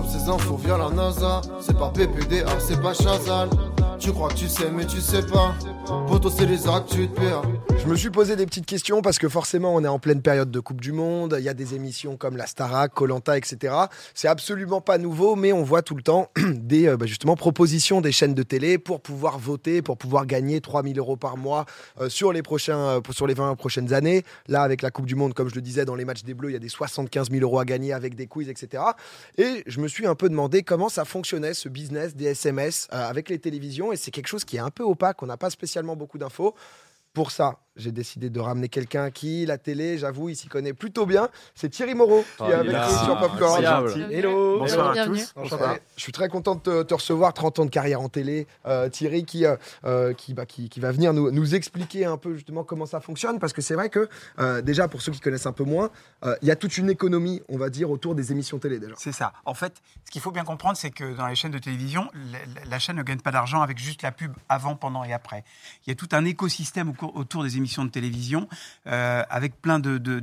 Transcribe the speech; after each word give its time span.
ces 0.00 0.28
infos 0.28 0.56
via 0.56 0.78
la 0.78 0.88
NASA. 0.88 1.42
C'est 1.60 1.76
pas 1.76 1.90
PPDA, 1.90 2.46
c'est 2.58 2.80
pas 2.80 2.94
Chazal. 2.94 3.50
Tu 4.02 4.10
crois 4.10 4.30
que 4.30 4.34
tu 4.34 4.48
sais, 4.48 4.68
mais 4.68 4.84
tu 4.84 5.00
sais 5.00 5.22
pas. 5.22 5.54
Poto, 6.08 6.28
c'est 6.28 6.44
les 6.44 6.66
actes, 6.66 6.88
tu 6.88 7.08
te. 7.08 7.20
Je 7.78 7.86
me 7.86 7.94
suis 7.94 8.10
posé 8.10 8.34
des 8.34 8.46
petites 8.46 8.66
questions 8.66 9.00
parce 9.00 9.18
que 9.18 9.28
forcément, 9.28 9.74
on 9.74 9.84
est 9.84 9.88
en 9.88 10.00
pleine 10.00 10.22
période 10.22 10.50
de 10.50 10.60
Coupe 10.60 10.80
du 10.80 10.90
Monde. 10.90 11.36
Il 11.38 11.44
y 11.44 11.48
a 11.48 11.54
des 11.54 11.74
émissions 11.74 12.16
comme 12.16 12.36
la 12.36 12.46
Starac, 12.46 12.92
Colanta, 12.92 13.36
etc. 13.36 13.74
C'est 14.14 14.28
absolument 14.28 14.80
pas 14.80 14.98
nouveau, 14.98 15.36
mais 15.36 15.52
on 15.52 15.62
voit 15.62 15.82
tout 15.82 15.94
le 15.94 16.02
temps 16.02 16.30
des 16.36 16.88
euh, 16.88 16.96
bah, 16.96 17.06
justement 17.06 17.36
propositions 17.36 18.00
des 18.00 18.10
chaînes 18.10 18.34
de 18.34 18.42
télé 18.42 18.76
pour 18.78 19.00
pouvoir 19.00 19.38
voter, 19.38 19.82
pour 19.82 19.98
pouvoir 19.98 20.26
gagner 20.26 20.60
3000 20.60 20.98
euros 20.98 21.16
par 21.16 21.36
mois 21.36 21.64
euh, 22.00 22.08
sur 22.08 22.32
les 22.32 22.42
prochains, 22.42 22.78
euh, 22.78 23.00
sur 23.10 23.28
les 23.28 23.34
20 23.34 23.54
prochaines 23.54 23.92
années. 23.92 24.24
Là, 24.48 24.62
avec 24.62 24.82
la 24.82 24.90
Coupe 24.90 25.06
du 25.06 25.14
Monde, 25.14 25.34
comme 25.34 25.48
je 25.48 25.54
le 25.54 25.62
disais, 25.62 25.84
dans 25.84 25.96
les 25.96 26.04
matchs 26.04 26.24
des 26.24 26.34
Bleus, 26.34 26.50
il 26.50 26.54
y 26.54 26.56
a 26.56 26.60
des 26.60 26.68
75 26.68 27.30
000 27.30 27.42
euros 27.42 27.60
à 27.60 27.64
gagner 27.64 27.92
avec 27.92 28.16
des 28.16 28.26
quiz, 28.26 28.48
etc. 28.48 28.82
Et 29.38 29.62
je 29.66 29.80
me 29.80 29.86
suis 29.86 30.06
un 30.06 30.14
peu 30.16 30.28
demandé 30.28 30.62
comment 30.62 30.88
ça 30.88 31.04
fonctionnait 31.04 31.54
ce 31.54 31.68
business 31.68 32.16
des 32.16 32.26
SMS 32.26 32.88
avec 32.90 33.28
les 33.28 33.38
télévisions. 33.38 33.91
Et 33.92 33.96
c'est 33.96 34.10
quelque 34.10 34.28
chose 34.28 34.44
qui 34.44 34.56
est 34.56 34.60
un 34.60 34.70
peu 34.70 34.82
opaque. 34.82 35.22
On 35.22 35.26
n'a 35.26 35.36
pas 35.36 35.50
spécialement 35.50 35.96
beaucoup 35.96 36.18
d'infos. 36.18 36.54
Pour 37.12 37.30
ça, 37.30 37.58
j'ai 37.76 37.90
décidé 37.92 38.28
de 38.28 38.38
ramener 38.38 38.68
quelqu'un 38.68 39.10
qui, 39.10 39.46
la 39.46 39.56
télé, 39.56 39.96
j'avoue, 39.96 40.28
il 40.28 40.36
s'y 40.36 40.46
connaît 40.48 40.74
plutôt 40.74 41.06
bien. 41.06 41.28
C'est 41.54 41.70
Thierry 41.70 41.94
Moreau 41.94 42.22
qui 42.36 42.42
Oh, 42.42 42.46
est 42.46 42.52
avec 42.52 42.72
nous 42.72 43.04
sur 43.04 43.18
Popcorn. 43.18 43.64
incroyable. 43.64 44.12
Hello. 44.12 44.58
Bonsoir 44.58 44.90
à 44.90 44.92
Bienvenue. 44.92 45.18
tous. 45.20 45.32
Enchanté. 45.36 45.64
Je 45.96 46.02
suis 46.02 46.12
très 46.12 46.28
content 46.28 46.54
de 46.56 46.60
te, 46.60 46.82
te 46.82 46.94
recevoir, 46.94 47.32
30 47.32 47.60
ans 47.60 47.64
de 47.64 47.70
carrière 47.70 48.00
en 48.02 48.08
télé. 48.10 48.46
Euh, 48.66 48.88
Thierry 48.90 49.24
qui, 49.24 49.46
euh, 49.46 49.56
euh, 49.84 50.12
qui, 50.12 50.34
bah, 50.34 50.44
qui, 50.44 50.68
qui 50.68 50.80
va 50.80 50.92
venir 50.92 51.14
nous, 51.14 51.30
nous 51.30 51.54
expliquer 51.54 52.04
un 52.04 52.18
peu 52.18 52.34
justement 52.34 52.62
comment 52.62 52.84
ça 52.84 53.00
fonctionne. 53.00 53.38
Parce 53.38 53.54
que 53.54 53.62
c'est 53.62 53.74
vrai 53.74 53.88
que, 53.88 54.06
euh, 54.38 54.60
déjà, 54.60 54.86
pour 54.86 55.00
ceux 55.00 55.12
qui 55.12 55.20
connaissent 55.20 55.46
un 55.46 55.52
peu 55.52 55.64
moins, 55.64 55.90
euh, 56.26 56.36
il 56.42 56.48
y 56.48 56.50
a 56.50 56.56
toute 56.56 56.76
une 56.76 56.90
économie, 56.90 57.40
on 57.48 57.56
va 57.56 57.70
dire, 57.70 57.90
autour 57.90 58.14
des 58.14 58.32
émissions 58.32 58.58
télé 58.58 58.78
déjà. 58.80 58.94
C'est 58.98 59.12
ça. 59.12 59.32
En 59.46 59.54
fait, 59.54 59.80
ce 60.04 60.10
qu'il 60.10 60.20
faut 60.20 60.30
bien 60.30 60.44
comprendre, 60.44 60.76
c'est 60.76 60.90
que 60.90 61.14
dans 61.16 61.26
les 61.26 61.34
chaînes 61.36 61.52
de 61.52 61.58
télévision, 61.58 62.10
la, 62.32 62.38
la- 62.60 62.68
la 62.68 62.78
chaîne 62.78 62.96
ne 62.96 63.02
gagne 63.02 63.20
pas 63.20 63.30
d'argent 63.32 63.62
avec 63.62 63.78
juste 63.78 64.02
la 64.02 64.12
pub 64.12 64.32
avant, 64.50 64.76
pendant 64.76 65.04
et 65.04 65.12
après. 65.14 65.42
Il 65.86 65.90
y 65.90 65.92
a 65.92 65.94
tout 65.96 66.08
un 66.12 66.24
écosystème 66.26 66.92
autour 67.14 67.42
des 67.44 67.56
émissions 67.56 67.61
de 67.84 67.90
télévision, 67.90 68.48
euh, 68.86 69.22
avec 69.30 69.60
plein 69.60 69.78
de- 69.78 69.98
de- 69.98 70.20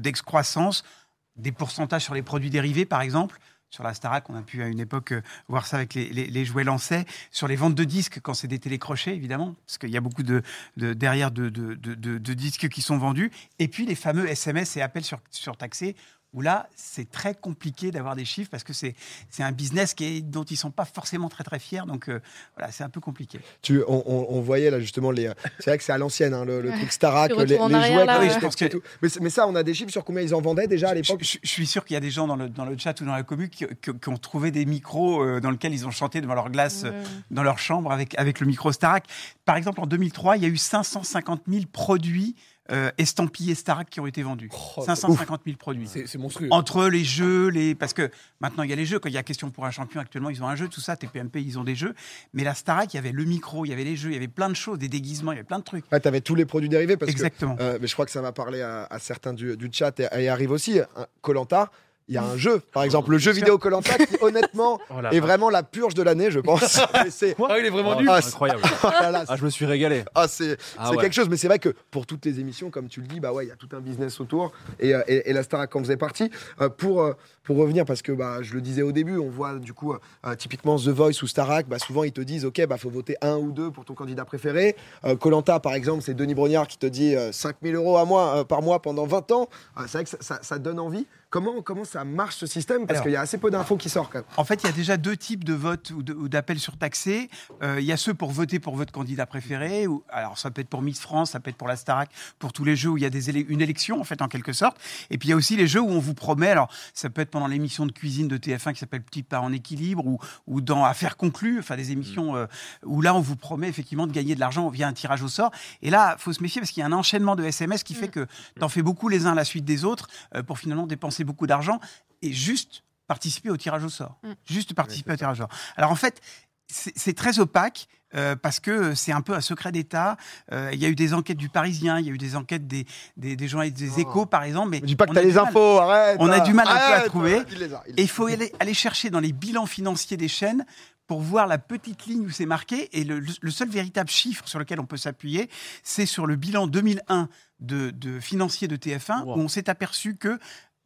des 1.36 1.52
pourcentages 1.52 2.04
sur 2.04 2.14
les 2.14 2.22
produits 2.22 2.50
dérivés, 2.50 2.86
par 2.86 3.02
exemple. 3.02 3.40
Sur 3.72 3.84
la 3.84 3.94
Starac, 3.94 4.28
on 4.32 4.36
a 4.36 4.42
pu 4.42 4.64
à 4.64 4.68
une 4.68 4.80
époque 4.80 5.12
euh, 5.12 5.22
voir 5.48 5.68
ça 5.68 5.78
avec 5.78 5.94
les, 5.94 6.10
les- 6.10 6.26
jouets 6.46 6.64
lancés. 6.64 7.06
Sur 7.30 7.48
les 7.48 7.56
ventes 7.56 7.76
de 7.76 7.84
disques, 7.84 8.20
quand 8.20 8.34
c'est 8.34 8.48
des 8.48 8.58
télécrochets, 8.58 9.16
évidemment, 9.16 9.56
parce 9.68 9.78
qu'il 9.78 9.92
y 9.92 9.98
a 9.98 10.02
beaucoup 10.02 10.24
de, 10.24 10.42
de- 10.78 10.94
derrière 10.94 11.30
de, 11.30 11.50
de- 11.50 11.76
de- 11.76 11.94
de- 11.94 12.18
de 12.18 12.34
disques 12.34 12.68
qui 12.70 12.82
sont 12.82 12.98
vendus. 12.98 13.32
Et 13.60 13.68
puis 13.68 13.86
les 13.86 13.94
fameux 13.94 14.28
SMS 14.28 14.76
et 14.76 14.82
appels 14.82 15.04
sur, 15.04 15.20
surtaxés, 15.30 15.96
où 16.34 16.42
là, 16.42 16.68
c'est 16.76 17.10
très 17.10 17.34
compliqué 17.34 17.90
d'avoir 17.92 18.16
des 18.16 18.24
chiffres 18.26 18.50
parce 18.52 18.64
que 18.64 18.72
c'est 18.74 18.94
c'est 19.32 19.42
un 19.42 19.52
business 19.52 19.96
qui 19.96 20.06
est, 20.06 20.22
dont 20.22 20.44
ils 20.44 20.58
sont 20.58 20.70
pas 20.70 20.86
forcément 20.86 21.28
très 21.28 21.44
très 21.44 21.58
fiers. 21.58 21.82
Donc 21.88 22.08
euh, 22.08 22.20
voilà, 22.56 22.72
c'est 22.72 22.84
un 22.84 22.90
peu 22.90 23.00
compliqué. 23.02 23.40
Tu, 23.64 23.82
on, 23.88 24.04
on- 24.06 24.28
on 24.30 24.42
voyait 24.42 24.70
là 24.70 24.80
justement 24.80 25.10
les. 25.10 25.32
C'est 25.60 25.72
vrai 25.72 25.78
que 25.80 25.84
c'est 25.84 25.92
à 25.92 25.98
l'ancienne, 25.98 26.34
hein, 26.36 26.46
le, 26.46 26.62
le 26.62 26.70
truc 26.72 26.92
Starac, 26.92 27.32
les, 27.32 27.58
jouets, 27.58 28.06
là, 28.06 28.30
Je 28.30 28.40
pense 28.40 28.56
que- 28.56 28.66
tout. 28.66 28.82
Mais, 29.22 29.30
ça, 29.32 29.48
on 29.48 29.56
a 29.56 29.64
des 29.64 29.74
chiffres 29.74 29.92
sur 29.92 30.04
combien 30.06 30.22
ils 30.22 30.36
en 30.36 30.42
vendaient 30.42 30.68
déjà 30.68 30.90
à 30.90 30.96
Je, 30.96 31.02
l'époque 31.02 31.24
je- 31.24 31.40
je 31.42 31.50
suis 31.50 31.66
sûr 31.66 31.84
qu'il 31.84 31.96
y 31.96 31.98
a 31.98 32.02
des 32.02 32.12
gens 32.12 32.28
dans 32.28 32.36
le, 32.36 32.48
dans 32.48 32.66
le 32.66 32.78
chat 32.78 33.00
ou 33.02 33.06
dans 33.06 33.14
la 33.16 33.24
commu 33.24 33.50
qui, 33.50 33.66
qui- 33.82 33.98
qui 34.00 34.10
ont 34.10 34.18
trouvé 34.18 34.52
des 34.52 34.66
micros 34.66 35.24
euh, 35.24 35.40
dans 35.40 35.50
lesquels 35.52 35.74
ils 35.74 35.88
ont 35.88 35.92
chanté 35.92 36.22
devant 36.22 36.36
leur 36.36 36.50
glace 36.52 36.84
euh, 36.84 36.92
Ouais. 36.92 37.04
dans 37.32 37.44
leur 37.44 37.58
chambre 37.60 37.92
avec, 37.92 38.18
avec 38.20 38.40
le 38.40 38.46
micro 38.46 38.72
Starac. 38.72 39.06
Par 39.46 39.56
exemple, 39.56 39.80
en 39.82 39.88
2003, 39.88 40.38
il 40.38 40.44
y 40.44 40.46
a 40.46 40.50
eu 40.50 40.58
550 40.58 41.42
000 41.48 41.64
produits 41.72 42.36
euh, 42.72 42.92
estampillés 42.98 43.56
Starac 43.56 43.90
qui 43.90 44.00
ont 44.00 44.08
été 44.08 44.24
vendus. 44.24 44.50
Oh, 44.78 44.82
550 44.82 45.42
000 45.46 45.58
produits. 45.58 45.88
C'est 45.88 46.18
monstrueux. 46.18 46.48
Entre 46.52 46.88
les 46.88 47.04
jeux, 47.04 47.48
les 47.48 47.76
parce 47.76 47.94
que 47.94 48.10
maintenant 48.40 48.64
il 48.64 48.70
y 48.70 48.74
a 48.74 48.76
les 48.76 48.86
jeux. 48.86 49.00
Quand 49.00 49.10
il 49.10 49.16
y 49.16 49.18
a 49.18 49.24
question 49.24 49.50
pour 49.50 49.66
un 49.66 49.72
champion, 49.72 50.02
actuellement 50.02 50.30
ils 50.30 50.44
ont 50.44 50.48
un 50.48 50.56
jeu, 50.56 50.68
tout 50.68 50.82
ça. 50.82 50.96
TPMP, 50.96 51.38
ils 51.38 51.58
ont 51.58 51.64
des 51.64 51.76
jeux. 51.76 51.94
Mais 52.34 52.44
la 52.44 52.54
Starac, 52.54 52.94
il 52.94 52.98
y 52.98 53.00
avait 53.00 53.12
le 53.12 53.24
micro, 53.24 53.66
il 53.66 53.70
y 53.70 53.74
avait 53.74 53.84
les 53.84 53.96
jeux, 53.96 54.10
il 54.10 54.14
y 54.14 54.18
avait 54.18 54.28
plein 54.28 54.50
de 54.50 54.56
choses, 54.56 54.78
des 54.78 54.90
déguisements, 54.90 55.32
il 55.32 55.36
y 55.36 55.40
avait 55.40 55.48
plein 55.48 55.60
de 55.60 55.64
trucs. 55.64 55.86
Ouais, 55.92 56.00
t'avais 56.00 56.22
tous 56.22 56.36
les 56.36 56.46
produits 56.46 56.70
dérivés 56.70 56.98
parce 56.98 57.12
que 57.12 57.18
Exactement. 57.18 57.56
Euh, 57.60 57.78
mais 57.82 57.88
je 57.88 57.94
crois 57.94 58.06
que 58.06 58.12
ça 58.12 58.22
va 58.22 58.32
parler 58.32 58.62
à, 58.62 58.86
à 58.90 59.00
certains 59.00 59.34
du, 59.34 59.58
du 59.58 59.70
chat 59.72 60.00
et, 60.00 60.08
et 60.18 60.30
arrive 60.30 60.52
aussi. 60.52 60.80
Colanta, 61.22 61.72
il 62.10 62.16
y 62.16 62.18
a 62.18 62.24
un 62.24 62.36
jeu, 62.36 62.60
par 62.74 62.84
exemple, 62.84 63.12
le 63.12 63.18
jeu 63.20 63.32
vidéo 63.32 63.58
Colanta 63.58 63.98
qui, 63.98 64.18
honnêtement, 64.22 64.80
Oh 64.90 64.96
est 65.12 65.20
vraiment 65.20 65.50
la 65.50 65.64
purge 65.64 65.94
de 65.94 66.02
l'année, 66.04 66.32
je 66.32 66.40
pense. 66.40 66.80
Mais 66.94 67.10
c'est 67.12 67.36
Ah, 67.48 67.58
il 67.60 67.66
est 67.66 67.70
vraiment 67.70 67.94
Oh, 67.96 68.02
dur. 68.02 68.12
ah, 68.14 68.22
c'est- 68.22 68.30
Incroyable. 68.30 68.62
là 68.84 69.12
là, 69.12 69.24
Ah, 69.28 69.36
je 69.38 69.46
me 69.46 69.50
suis 69.50 69.66
régalé. 69.66 70.04
ah, 70.16 70.28
c'est 70.28 70.58
Ah 70.78 70.88
c'est 70.90 70.96
ouais. 70.98 71.04
quelque 71.04 71.14
chose, 71.14 71.30
mais 71.30 71.38
c'est 71.38 71.48
vrai 71.48 71.60
que 71.60 71.70
pour 71.92 72.06
toutes 72.06 72.26
les 72.26 72.40
émissions, 72.40 72.70
comme 72.72 72.88
tu 72.90 73.00
le 73.00 73.08
dis, 73.08 73.20
bah 73.20 73.32
ouais, 73.32 73.46
il 73.46 73.50
y 73.50 73.52
a 73.52 73.56
tout 73.56 73.70
un 73.74 73.80
business 73.80 74.20
autour 74.20 74.52
et, 74.80 74.94
euh, 74.96 75.02
et, 75.08 75.30
et 75.30 75.34
la 75.34 75.44
Starac 75.44 75.74
en 75.76 75.80
faisait 75.80 75.98
partie. 75.98 76.30
Euh, 76.62 76.70
pour, 76.70 77.02
euh, 77.04 77.14
pour 77.44 77.58
revenir, 77.58 77.86
parce 77.86 78.02
que 78.02 78.12
bah, 78.12 78.40
je 78.42 78.54
le 78.56 78.62
disais 78.62 78.82
au 78.82 78.92
début, 78.92 79.18
on 79.18 79.30
voit 79.30 79.54
du 79.56 79.74
coup 79.74 79.94
euh, 79.94 80.36
typiquement 80.36 80.78
The 80.78 80.88
Voice 80.90 81.22
ou 81.24 81.28
Starac, 81.28 81.68
bah, 81.68 81.78
souvent 81.80 82.04
ils 82.04 82.12
te 82.12 82.22
disent 82.22 82.44
ok, 82.46 82.66
bah 82.68 82.78
faut 82.78 82.90
voter 82.90 83.16
un 83.22 83.38
ou 83.38 83.52
deux 83.52 83.72
pour 83.72 83.86
ton 83.86 83.94
candidat 83.94 84.26
préféré. 84.26 84.76
Colanta, 85.20 85.60
par 85.60 85.74
exemple, 85.74 86.02
c'est 86.04 86.14
Denis 86.14 86.34
Brognard 86.36 86.68
qui 86.68 86.78
te 86.78 86.86
dit 86.86 87.16
euh, 87.16 87.32
5000 87.32 87.76
euros 87.76 87.98
à 87.98 88.04
euh, 88.40 88.44
par 88.44 88.62
mois 88.62 88.82
pendant 88.82 89.06
20 89.06 89.32
ans. 89.32 89.50
Ah, 89.76 89.84
c'est 89.88 89.98
vrai 90.00 90.04
que 90.04 90.10
ça, 90.10 90.18
ça- 90.22 90.40
ça 90.42 90.58
donne 90.60 90.80
envie. 90.80 91.06
Comment, 91.30 91.62
comment 91.62 91.84
ça 91.86 92.04
marche 92.04 92.38
ce 92.38 92.48
système? 92.48 92.88
Parce 92.88 93.02
qu'il 93.02 93.12
y 93.12 93.16
a 93.16 93.22
assez 93.22 93.38
peu 93.38 93.52
d'infos 93.52 93.78
qui 93.78 93.88
sortent 93.88 94.12
quand 94.12 94.20
même. 94.20 94.28
En 94.38 94.44
fait, 94.44 94.64
il 94.64 94.66
y 94.66 94.70
a 94.70 94.72
déjà 94.72 94.98
deux 94.98 95.16
types 95.16 95.44
de 95.44 95.54
votes 95.54 95.92
ou 95.92 96.02
d'appels 96.28 96.60
surtaxés. 96.60 97.30
Euh, 97.62 97.80
il 97.80 97.86
y 97.86 97.92
a 97.92 97.98
ceux 97.98 98.16
pour 98.16 98.32
voter 98.32 98.60
pour 98.60 98.76
votre 98.76 98.92
candidat 98.92 99.28
préféré. 99.28 99.86
Ou, 99.86 100.04
alors, 100.10 100.40
ça 100.40 100.50
peut 100.50 100.62
être 100.62 100.70
pour 100.70 100.82
Miss 100.82 101.00
France, 101.00 101.32
ça 101.32 101.40
peut 101.40 101.52
être 101.52 101.58
pour 101.58 101.68
la 101.68 101.76
Starac, 101.76 102.10
pour 102.40 102.52
tous 102.52 102.64
les 102.64 102.76
jeux 102.76 102.90
où 102.90 102.98
il 102.98 103.04
y 103.04 103.06
a 103.06 103.12
des 103.12 103.30
une 103.30 103.62
élection, 103.62 104.02
en 104.02 104.04
fait, 104.04 104.24
en 104.24 104.28
quelque 104.28 104.54
sorte. 104.54 104.78
Et 105.12 105.20
puis, 105.20 105.28
il 105.28 105.32
y 105.32 105.34
a 105.34 105.36
aussi 105.36 105.56
les 105.56 105.68
jeux 105.68 105.82
où 105.82 105.90
on 105.90 106.00
vous 106.00 106.16
promet, 106.16 106.50
alors, 106.50 106.68
ça 106.96 107.12
peut 107.12 107.22
être 107.22 107.30
pendant 107.30 107.48
l'émission 107.48 107.86
de 107.86 107.92
cuisine 107.92 108.28
de 108.28 108.38
TF1 108.38 108.74
qui 108.74 108.80
s'appelle 108.80 109.04
Petit 109.04 109.22
pas 109.22 109.40
en 109.40 109.52
équilibre 109.52 110.08
ou, 110.08 110.20
ou 110.48 110.62
dans 110.62 110.84
Affaires 110.84 111.16
conclues, 111.16 111.60
enfin, 111.60 111.76
des 111.76 111.92
émissions 111.92 112.36
euh, 112.36 112.48
où 112.84 113.02
là, 113.02 113.14
on 113.14 113.22
vous 113.22 113.36
promet 113.36 113.68
effectivement 113.70 114.08
de 114.08 114.12
gagner 114.12 114.34
de 114.34 114.40
l'argent 114.40 114.68
via 114.70 114.88
un 114.88 114.94
tirage 114.94 115.22
au 115.22 115.28
sort. 115.28 115.52
Et 115.84 115.92
là, 115.92 116.16
faut 116.18 116.34
se 116.34 116.42
méfier 116.42 116.60
parce 116.60 116.72
qu'il 116.72 116.82
y 116.82 116.84
a 116.84 116.88
un 116.88 116.92
enchaînement 116.92 117.36
de 117.36 117.44
SMS 117.44 117.84
qui 117.84 117.94
fait 117.94 118.08
que 118.08 118.26
t'en 118.60 118.70
fais 118.70 118.82
beaucoup 118.82 119.10
les 119.10 119.28
uns 119.28 119.34
à 119.34 119.36
la 119.36 119.46
suite 119.46 119.66
des 119.66 119.86
autres 119.86 120.08
euh, 120.36 120.42
pour 120.42 120.58
finalement 120.58 120.88
dépenser 120.88 121.19
beaucoup 121.24 121.48
d'argent 121.48 121.80
et 122.22 122.32
juste 122.34 122.84
participer 123.08 123.50
au 123.50 123.58
tirage 123.58 123.84
au 123.84 123.90
sort. 123.90 124.20
Mm. 124.24 124.32
Juste 124.46 124.74
participer 124.74 125.14
au 125.14 125.16
tirage 125.16 125.38
au 125.40 125.44
sort. 125.44 125.50
Alors 125.78 125.92
en 125.92 125.96
fait, 125.96 126.22
c'est 126.68 127.14
très 127.16 127.40
opaque. 127.40 127.88
euh, 128.16 128.36
parce 128.36 128.60
que 128.60 128.96
c'est 128.96 129.12
un 129.12 129.22
peu 129.22 129.34
un 129.36 129.42
secret 129.42 129.72
d'État. 129.72 130.18
Euh, 130.52 130.72
Il 130.74 130.80
y 130.80 130.86
a 130.86 130.90
eu 130.90 130.96
des 130.96 131.14
enquêtes 131.14 131.38
du 131.38 131.48
Parisien, 131.48 132.00
il 132.00 132.08
y 132.08 132.10
a 132.10 132.12
eu 132.12 132.18
des 132.18 132.36
enquêtes 132.36 132.66
des, 132.66 132.88
des, 133.18 133.36
des 133.36 133.48
journalistes 133.48 133.78
des 133.78 133.92
Oh. 133.98 134.00
Échos, 134.00 134.26
par 134.26 134.42
exemple. 134.44 134.70
Mais 134.70 134.80
Je 134.80 134.86
dis 134.86 134.96
pas 134.96 135.06
que 135.06 135.14
t'as 135.14 135.22
les 135.22 135.34
mal. 135.34 135.48
infos, 135.48 135.78
arrête 135.78 136.18
On 136.20 136.28
a 136.30 136.40
du 136.40 136.54
mal 136.54 136.68
un 136.68 136.72
peu 136.72 136.78
à 136.78 136.82
Arrête, 136.96 137.06
trouver. 137.06 137.44
il 137.52 137.60
les 137.60 137.72
a, 137.72 137.84
il 137.88 137.92
Et 137.92 137.96
les 137.98 138.04
il 138.04 138.10
faut 138.10 138.26
aller, 138.26 138.52
aller 138.60 138.74
chercher 138.74 139.12
dans 139.12 139.20
les 139.20 139.32
bilans 139.32 139.68
financiers 139.68 140.18
des 140.18 140.28
chaînes 140.28 140.66
pour 141.06 141.22
voir 141.22 141.46
la 141.46 141.60
petite 141.60 142.08
ligne 142.08 142.26
où 142.26 142.32
c'est 142.32 142.48
marqué. 142.48 142.90
Et 143.00 143.04
le, 143.04 143.20
le 143.20 143.52
seul 143.52 143.70
véritable 143.70 144.10
chiffre 144.10 144.48
sur 144.48 144.58
lequel 144.58 144.80
on 144.80 144.86
peut 144.88 144.98
s'appuyer, 144.98 145.48
c'est 145.84 146.08
sur 146.08 146.26
le 146.26 146.36
bilan 146.36 146.66
2001 146.66 147.30
de, 147.60 147.92
de 147.92 148.20
financier 148.20 148.68
de 148.68 148.76
TF1, 148.76 149.24
Wow. 149.24 149.36
où 149.38 149.40
on 149.42 149.48
s'est 149.50 149.70
aperçu 149.70 150.16
que 150.16 150.40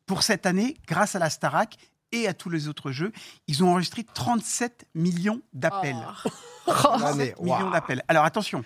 pour 0.06 0.24
cette 0.24 0.46
année, 0.46 0.76
grâce 0.88 1.16
à 1.16 1.20
la 1.20 1.30
Starac 1.30 1.78
et 2.12 2.28
à 2.28 2.34
tous 2.34 2.50
les 2.50 2.68
autres 2.68 2.92
jeux, 2.92 3.12
ils 3.48 3.64
ont 3.64 3.72
enregistré 3.72 4.04
37 4.04 4.88
millions 4.94 5.42
d'appels. 5.54 5.96
Oh. 6.66 6.72
a. 6.72 6.98
L'année, 7.00 7.34
37 7.34 7.42
millions 7.42 7.70
d'appels. 7.72 8.04
Alors 8.08 8.24
attention, 8.24 8.64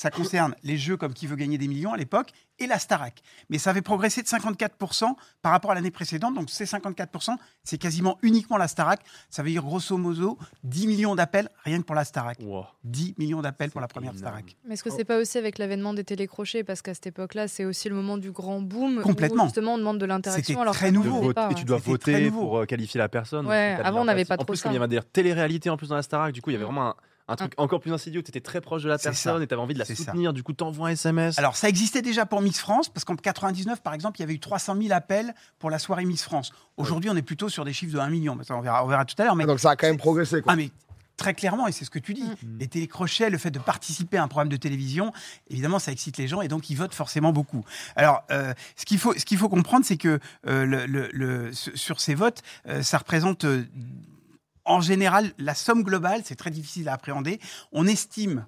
ça 0.00 0.10
concerne 0.10 0.54
les 0.62 0.78
jeux 0.78 0.96
comme 0.96 1.12
Qui 1.12 1.26
veut 1.26 1.36
gagner 1.36 1.58
des 1.58 1.68
millions 1.68 1.92
à 1.92 1.98
l'époque 1.98 2.30
et 2.58 2.66
la 2.66 2.78
Starac. 2.78 3.20
Mais 3.50 3.58
ça 3.58 3.68
avait 3.68 3.82
progressé 3.82 4.22
de 4.22 4.26
54% 4.26 5.14
par 5.42 5.52
rapport 5.52 5.72
à 5.72 5.74
l'année 5.74 5.90
précédente. 5.90 6.34
Donc 6.34 6.48
ces 6.48 6.64
54%, 6.64 7.36
c'est 7.64 7.76
quasiment 7.76 8.16
uniquement 8.22 8.56
la 8.56 8.66
Starac. 8.66 9.00
Ça 9.28 9.42
veut 9.42 9.50
dire 9.50 9.62
grosso 9.62 9.98
modo 9.98 10.38
10 10.64 10.86
millions 10.86 11.14
d'appels 11.14 11.50
rien 11.64 11.80
que 11.80 11.84
pour 11.84 11.94
la 11.94 12.04
Starac. 12.04 12.38
Wow. 12.40 12.64
10 12.84 13.16
millions 13.18 13.42
d'appels 13.42 13.70
pour 13.70 13.82
la 13.82 13.88
première 13.88 14.12
énorme. 14.12 14.26
Starac. 14.26 14.56
Mais 14.64 14.72
est-ce 14.72 14.84
que 14.84 14.88
c'est 14.90 15.04
pas 15.04 15.18
aussi 15.18 15.36
avec 15.36 15.58
l'avènement 15.58 15.92
des 15.92 16.04
télécrochets? 16.04 16.64
Parce 16.64 16.80
qu'à 16.80 16.94
cette 16.94 17.08
époque-là, 17.08 17.46
c'est 17.46 17.66
aussi 17.66 17.90
le 17.90 17.94
moment 17.94 18.16
du 18.16 18.30
grand 18.30 18.62
boom. 18.62 19.02
Complètement. 19.02 19.42
Où 19.44 19.48
justement, 19.48 19.74
on 19.74 19.78
demande 19.78 19.98
de 19.98 20.06
l'interaction. 20.06 20.42
C'était 20.46 20.60
alors 20.62 20.72
très 20.74 20.86
ça 20.86 20.92
nouveau. 20.92 21.30
et 21.32 21.54
tu 21.54 21.66
dois 21.66 21.76
voter 21.76 22.30
pour 22.30 22.60
euh, 22.60 22.64
qualifier 22.64 22.96
la 22.96 23.10
personne. 23.10 23.46
Ouais, 23.46 23.76
avant, 23.84 24.00
on 24.00 24.04
n'avait 24.06 24.24
pas 24.24 24.38
trop 24.38 24.44
En 24.44 24.46
plus, 24.46 24.56
ça. 24.56 24.62
comme 24.62 24.72
il 24.72 24.76
y 24.76 24.78
avait 24.78 24.88
des 24.88 25.00
télé-réalités 25.02 25.68
en 25.68 25.76
plus 25.76 25.88
dans 25.88 25.96
la 25.96 26.02
Starac, 26.02 26.32
du 26.32 26.40
coup, 26.40 26.48
il 26.48 26.54
y 26.54 26.56
avait 26.56 26.64
Mm. 26.64 26.68
vraiment 26.68 26.88
un, 26.88 26.94
un 27.30 27.36
truc 27.36 27.52
encore 27.56 27.80
plus 27.80 27.92
insidieux. 27.92 28.22
Tu 28.22 28.28
étais 28.30 28.40
très 28.40 28.60
proche 28.60 28.82
de 28.82 28.88
la 28.88 28.98
personne 28.98 29.36
ça. 29.38 29.42
et 29.42 29.46
tu 29.46 29.54
avais 29.54 29.62
envie 29.62 29.74
de 29.74 29.78
la 29.78 29.84
C'est 29.84 29.94
ça. 29.94 30.04
soutenir. 30.04 30.32
Du 30.32 30.42
coup, 30.42 30.52
t'envoies 30.52 30.88
un 30.88 30.92
SMS. 30.92 31.38
Alors, 31.38 31.56
ça 31.56 31.68
existait 31.68 32.02
déjà 32.02 32.26
pour 32.26 32.42
Miss 32.42 32.58
France, 32.58 32.88
parce 32.88 33.04
qu'en 33.04 33.16
99, 33.16 33.80
par 33.82 33.94
exemple, 33.94 34.18
il 34.18 34.20
y 34.20 34.24
avait 34.24 34.34
eu 34.34 34.40
300 34.40 34.76
000 34.80 34.92
appels 34.92 35.34
pour 35.58 35.70
la 35.70 35.78
soirée 35.78 36.04
Miss 36.04 36.22
France. 36.24 36.52
Aujourd'hui, 36.76 37.08
on 37.10 37.16
est 37.16 37.22
plutôt 37.22 37.48
sur 37.48 37.64
des 37.64 37.72
chiffres 37.72 37.94
de 37.94 37.98
1 37.98 38.10
million. 38.10 38.34
Mais 38.34 38.44
ça, 38.44 38.54
on, 38.56 38.60
verra, 38.60 38.84
on 38.84 38.88
verra 38.88 39.04
tout 39.04 39.14
à 39.18 39.24
l'heure. 39.24 39.36
Mais 39.36 39.46
Donc 39.46 39.60
ça 39.60 39.70
a 39.70 39.76
quand 39.76 39.86
même 39.86 39.96
progressé. 39.98 40.42
Quoi. 40.42 40.52
Ah 40.52 40.56
mais 40.56 40.70
très 41.16 41.34
clairement, 41.34 41.66
et 41.68 41.72
c'est 41.72 41.84
ce 41.84 41.90
que 41.90 41.98
tu 41.98 42.14
dis, 42.14 42.22
Mm. 42.24 42.58
les 42.60 42.66
télécrochets, 42.66 43.28
le 43.28 43.36
fait 43.36 43.50
de 43.50 43.58
participer 43.58 44.16
à 44.16 44.22
un 44.22 44.28
programme 44.28 44.48
de 44.48 44.56
télévision, 44.56 45.12
évidemment, 45.50 45.78
ça 45.78 45.92
excite 45.92 46.16
les 46.16 46.26
gens 46.26 46.40
et 46.40 46.48
donc 46.48 46.70
ils 46.70 46.76
votent 46.76 46.94
forcément 46.94 47.30
beaucoup. 47.30 47.62
Alors, 47.94 48.22
euh, 48.30 48.54
ce 48.74 48.86
qu'il 48.86 48.96
faut, 48.98 49.12
ce 49.12 49.26
qu'il 49.26 49.36
faut 49.36 49.50
comprendre, 49.50 49.84
c'est 49.84 49.98
que 49.98 50.18
euh, 50.46 50.64
le, 50.64 50.86
le- 50.86 51.10
le- 51.12 51.52
sur 51.52 51.76
sur 51.76 52.00
ces 52.00 52.14
votes, 52.14 52.42
euh, 52.68 52.80
ça 52.82 52.96
représente 52.96 53.44
euh, 53.44 53.66
en 54.64 54.80
général 54.80 55.32
la 55.38 55.54
somme 55.54 55.82
globale, 55.82 56.22
c'est 56.24 56.36
très 56.36 56.50
difficile 56.50 56.88
à 56.88 56.94
appréhender. 56.94 57.40
On 57.72 57.86
estime, 57.86 58.46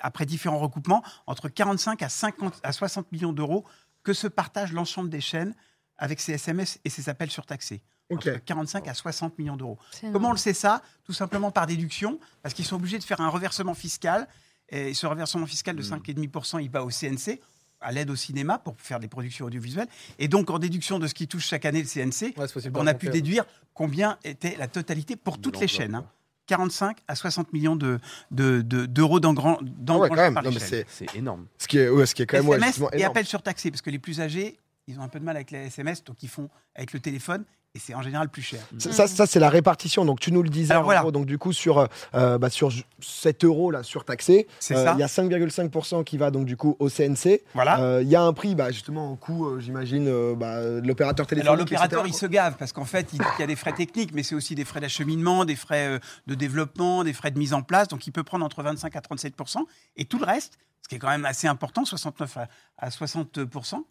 après 0.00 0.26
différents 0.26 0.58
recoupements, 0.58 1.02
entre 1.26 1.48
45 1.48 2.02
à 2.02 2.08
50 2.08 2.60
à 2.62 2.72
60 2.72 3.10
millions 3.12 3.32
d'euros 3.32 3.64
que 4.02 4.12
se 4.12 4.26
partagent 4.26 4.72
l'ensemble 4.72 5.08
des 5.10 5.20
chaînes 5.20 5.54
avec 5.96 6.20
ces 6.20 6.32
SMS 6.32 6.78
et 6.84 6.90
ces 6.90 7.08
appels 7.08 7.30
surtaxés. 7.30 7.82
Ok. 8.10 8.26
entre 8.26 8.44
45 8.44 8.86
à 8.88 8.92
60 8.94 9.38
millions 9.38 9.56
d'euros. 9.56 9.78
Comment 10.12 10.28
on 10.28 10.32
le 10.32 10.36
sait 10.38 10.52
ça? 10.52 10.82
Tout 11.04 11.14
simplement 11.14 11.50
par 11.50 11.66
déduction, 11.66 12.20
parce 12.42 12.54
qu'ils 12.54 12.66
sont 12.66 12.76
obligés 12.76 12.98
de 12.98 13.04
faire 13.04 13.20
un 13.22 13.28
reversement 13.30 13.72
fiscal. 13.74 14.28
Et 14.68 14.92
ce 14.94 15.06
reversement 15.06 15.46
fiscal 15.46 15.74
de 15.76 15.82
Hmm. 15.82 16.00
5,5%, 16.02 16.58
il 16.62 16.70
va 16.70 16.84
au 16.84 16.90
CNC, 16.90 17.40
à 17.84 17.92
l'aide 17.92 18.10
au 18.10 18.16
cinéma, 18.16 18.58
pour 18.58 18.74
faire 18.78 18.98
des 18.98 19.08
productions 19.08 19.44
audiovisuelles. 19.46 19.86
Et 20.18 20.26
donc, 20.28 20.50
en 20.50 20.58
déduction 20.58 20.98
de 20.98 21.06
ce 21.06 21.14
qui 21.14 21.28
touche 21.28 21.46
chaque 21.46 21.64
année 21.66 21.82
le 21.82 21.86
CNC, 21.88 22.34
Ouais, 22.36 22.46
on 22.74 22.84
de 22.84 22.88
a 22.88 22.94
pu 22.94 23.08
déduire 23.10 23.44
combien 23.74 24.18
était 24.24 24.56
la 24.58 24.66
totalité 24.66 25.16
pour 25.16 25.36
De 25.36 25.42
toutes 25.42 25.60
les 25.60 25.68
chaînes. 25.68 25.94
hein. 25.94 26.00
quoi. 26.02 26.10
45 26.46 26.98
à 27.08 27.14
60 27.14 27.52
millions 27.54 27.74
de- 27.76 27.98
de- 28.30 28.60
de- 28.60 28.84
d'euros 28.84 29.18
d'engran- 29.18 29.58
ouais, 29.62 30.10
chaînes. 30.58 30.58
c'est 30.60 30.86
C'est 30.90 31.14
énorme. 31.16 31.46
ce 31.56 31.66
qui 31.66 31.78
est, 31.78 31.88
ouais, 31.88 32.04
ce 32.04 32.14
qui 32.14 32.20
est 32.22 32.26
quand 32.26 32.36
même 32.36 32.46
ouais, 32.48 32.58
et 32.92 32.96
énorme. 32.98 33.10
appels 33.12 33.24
surtaxés, 33.26 33.70
parce 33.70 33.80
que 33.80 33.88
les 33.88 33.98
plus 33.98 34.20
âgés, 34.20 34.58
ils 34.86 34.98
ont 35.00 35.02
un 35.02 35.08
peu 35.08 35.18
de 35.20 35.24
mal 35.24 35.36
avec 35.36 35.50
les 35.50 35.66
SMS, 35.68 36.04
donc 36.04 36.22
ils 36.22 36.28
font 36.28 36.50
avec 36.74 36.92
le 36.92 37.00
téléphone, 37.00 37.44
et 37.76 37.80
c'est 37.80 37.94
en 37.94 38.02
général 38.02 38.28
plus 38.28 38.42
cher. 38.42 38.60
Ça, 38.78 38.92
ça, 38.92 39.06
ça, 39.08 39.26
c'est 39.26 39.40
la 39.40 39.48
répartition. 39.48 40.04
Donc, 40.04 40.20
tu 40.20 40.30
nous 40.30 40.44
le 40.44 40.48
disais. 40.48 40.70
Alors, 40.70 40.82
en 40.82 40.84
voilà. 40.84 41.00
gros, 41.00 41.10
donc, 41.10 41.26
du 41.26 41.38
coup, 41.38 41.52
sur, 41.52 41.88
euh, 42.14 42.38
bah, 42.38 42.48
sur 42.48 42.70
7 43.00 43.44
euros 43.44 43.72
là, 43.72 43.82
surtaxé, 43.82 44.46
euh, 44.70 44.92
il 44.94 45.00
y 45.00 45.02
a 45.02 45.08
5,5% 45.08 46.04
qui 46.04 46.16
va 46.16 46.30
donc 46.30 46.46
du 46.46 46.56
coup 46.56 46.76
au 46.78 46.88
CNC. 46.88 47.42
Voilà. 47.52 47.80
Euh, 47.80 48.02
Il 48.02 48.08
y 48.08 48.14
a 48.14 48.22
un 48.22 48.32
prix, 48.32 48.54
bah, 48.54 48.70
justement, 48.70 49.10
en 49.10 49.16
coût, 49.16 49.58
j'imagine, 49.58 50.06
euh, 50.06 50.36
bah, 50.36 50.62
de 50.62 50.86
l'opérateur 50.86 51.26
téléphonique. 51.26 51.48
Alors 51.52 51.58
l'opérateur, 51.58 52.06
il 52.06 52.14
se 52.14 52.26
gave 52.26 52.54
parce 52.58 52.72
qu'en 52.72 52.84
fait, 52.84 53.08
il 53.12 53.20
il 53.38 53.40
y 53.40 53.42
a 53.42 53.46
des 53.48 53.56
frais 53.56 53.72
techniques, 53.72 54.12
mais 54.14 54.22
c'est 54.22 54.36
aussi 54.36 54.54
des 54.54 54.64
frais 54.64 54.80
d'acheminement, 54.80 55.44
des 55.44 55.56
frais 55.56 55.88
euh, 55.88 55.98
de 56.28 56.34
développement, 56.36 57.02
des 57.02 57.12
frais 57.12 57.32
de 57.32 57.38
mise 57.38 57.54
en 57.54 57.62
place. 57.62 57.88
Donc 57.88 58.06
il 58.06 58.12
peut 58.12 58.22
prendre 58.22 58.44
entre 58.44 58.62
25% 58.62 58.86
à 58.96 59.00
37% 59.00 59.58
et 59.96 60.04
tout 60.04 60.18
le 60.18 60.24
reste, 60.26 60.58
ce 60.82 60.88
qui 60.88 60.96
est 60.96 60.98
quand 60.98 61.08
même 61.08 61.24
assez 61.24 61.48
important, 61.48 61.84
69 61.86 62.36
à, 62.36 62.48
à 62.78 62.90
60 62.90 63.38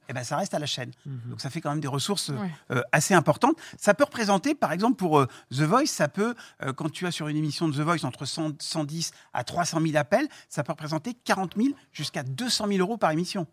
eh 0.10 0.14
ben 0.14 0.24
ça 0.24 0.38
reste 0.38 0.54
à 0.54 0.60
la 0.60 0.68
chaîne. 0.68 0.92
Donc 1.06 1.42
ça 1.42 1.50
fait 1.50 1.60
quand 1.60 1.72
même 1.72 1.80
des 1.80 1.88
ressources 1.88 2.30
Ouais. 2.30 2.38
euh, 2.72 2.82
assez 2.92 3.16
importantes. 3.16 3.56
Ça 3.78 3.94
peut 3.94 4.04
représenter, 4.04 4.56
par 4.56 4.72
exemple, 4.72 4.96
pour 4.96 5.20
euh, 5.20 5.28
The 5.52 5.62
Voice, 5.62 5.88
ça 5.88 6.08
peut, 6.08 6.36
euh, 6.62 6.74
quand 6.74 6.90
tu 6.90 7.06
as 7.06 7.12
sur 7.12 7.28
une 7.28 7.38
émission 7.38 7.68
de 7.68 7.74
The 7.74 7.82
Voice 7.82 8.04
entre 8.04 8.26
100 8.26 8.62
110 8.62 9.12
à 9.34 9.44
300 9.44 9.82
000 9.82 9.96
appels, 9.98 10.28
ça 10.50 10.64
peut 10.64 10.72
représenter 10.72 11.14
40 11.14 11.56
000 11.58 11.70
jusqu'à 11.92 12.24
200 12.24 12.68
000 12.68 12.80
euros 12.80 12.98
par 12.98 13.12
émission. 13.12 13.48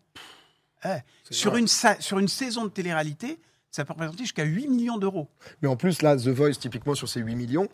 Ouais. 0.83 1.03
Sur, 1.29 1.55
une, 1.55 1.67
sur 1.67 2.19
une 2.19 2.27
saison 2.27 2.65
de 2.65 2.69
télé-réalité, 2.69 3.39
ça 3.71 3.85
peut 3.85 3.93
représenter 3.93 4.23
jusqu'à 4.23 4.43
8 4.43 4.67
millions 4.67 4.97
d'euros. 4.97 5.29
Mais 5.61 5.67
en 5.67 5.75
plus, 5.75 6.01
là, 6.01 6.17
The 6.17 6.27
Voice, 6.27 6.55
typiquement, 6.59 6.95
sur 6.95 7.07
ces 7.07 7.21
8 7.21 7.35
millions, 7.35 7.69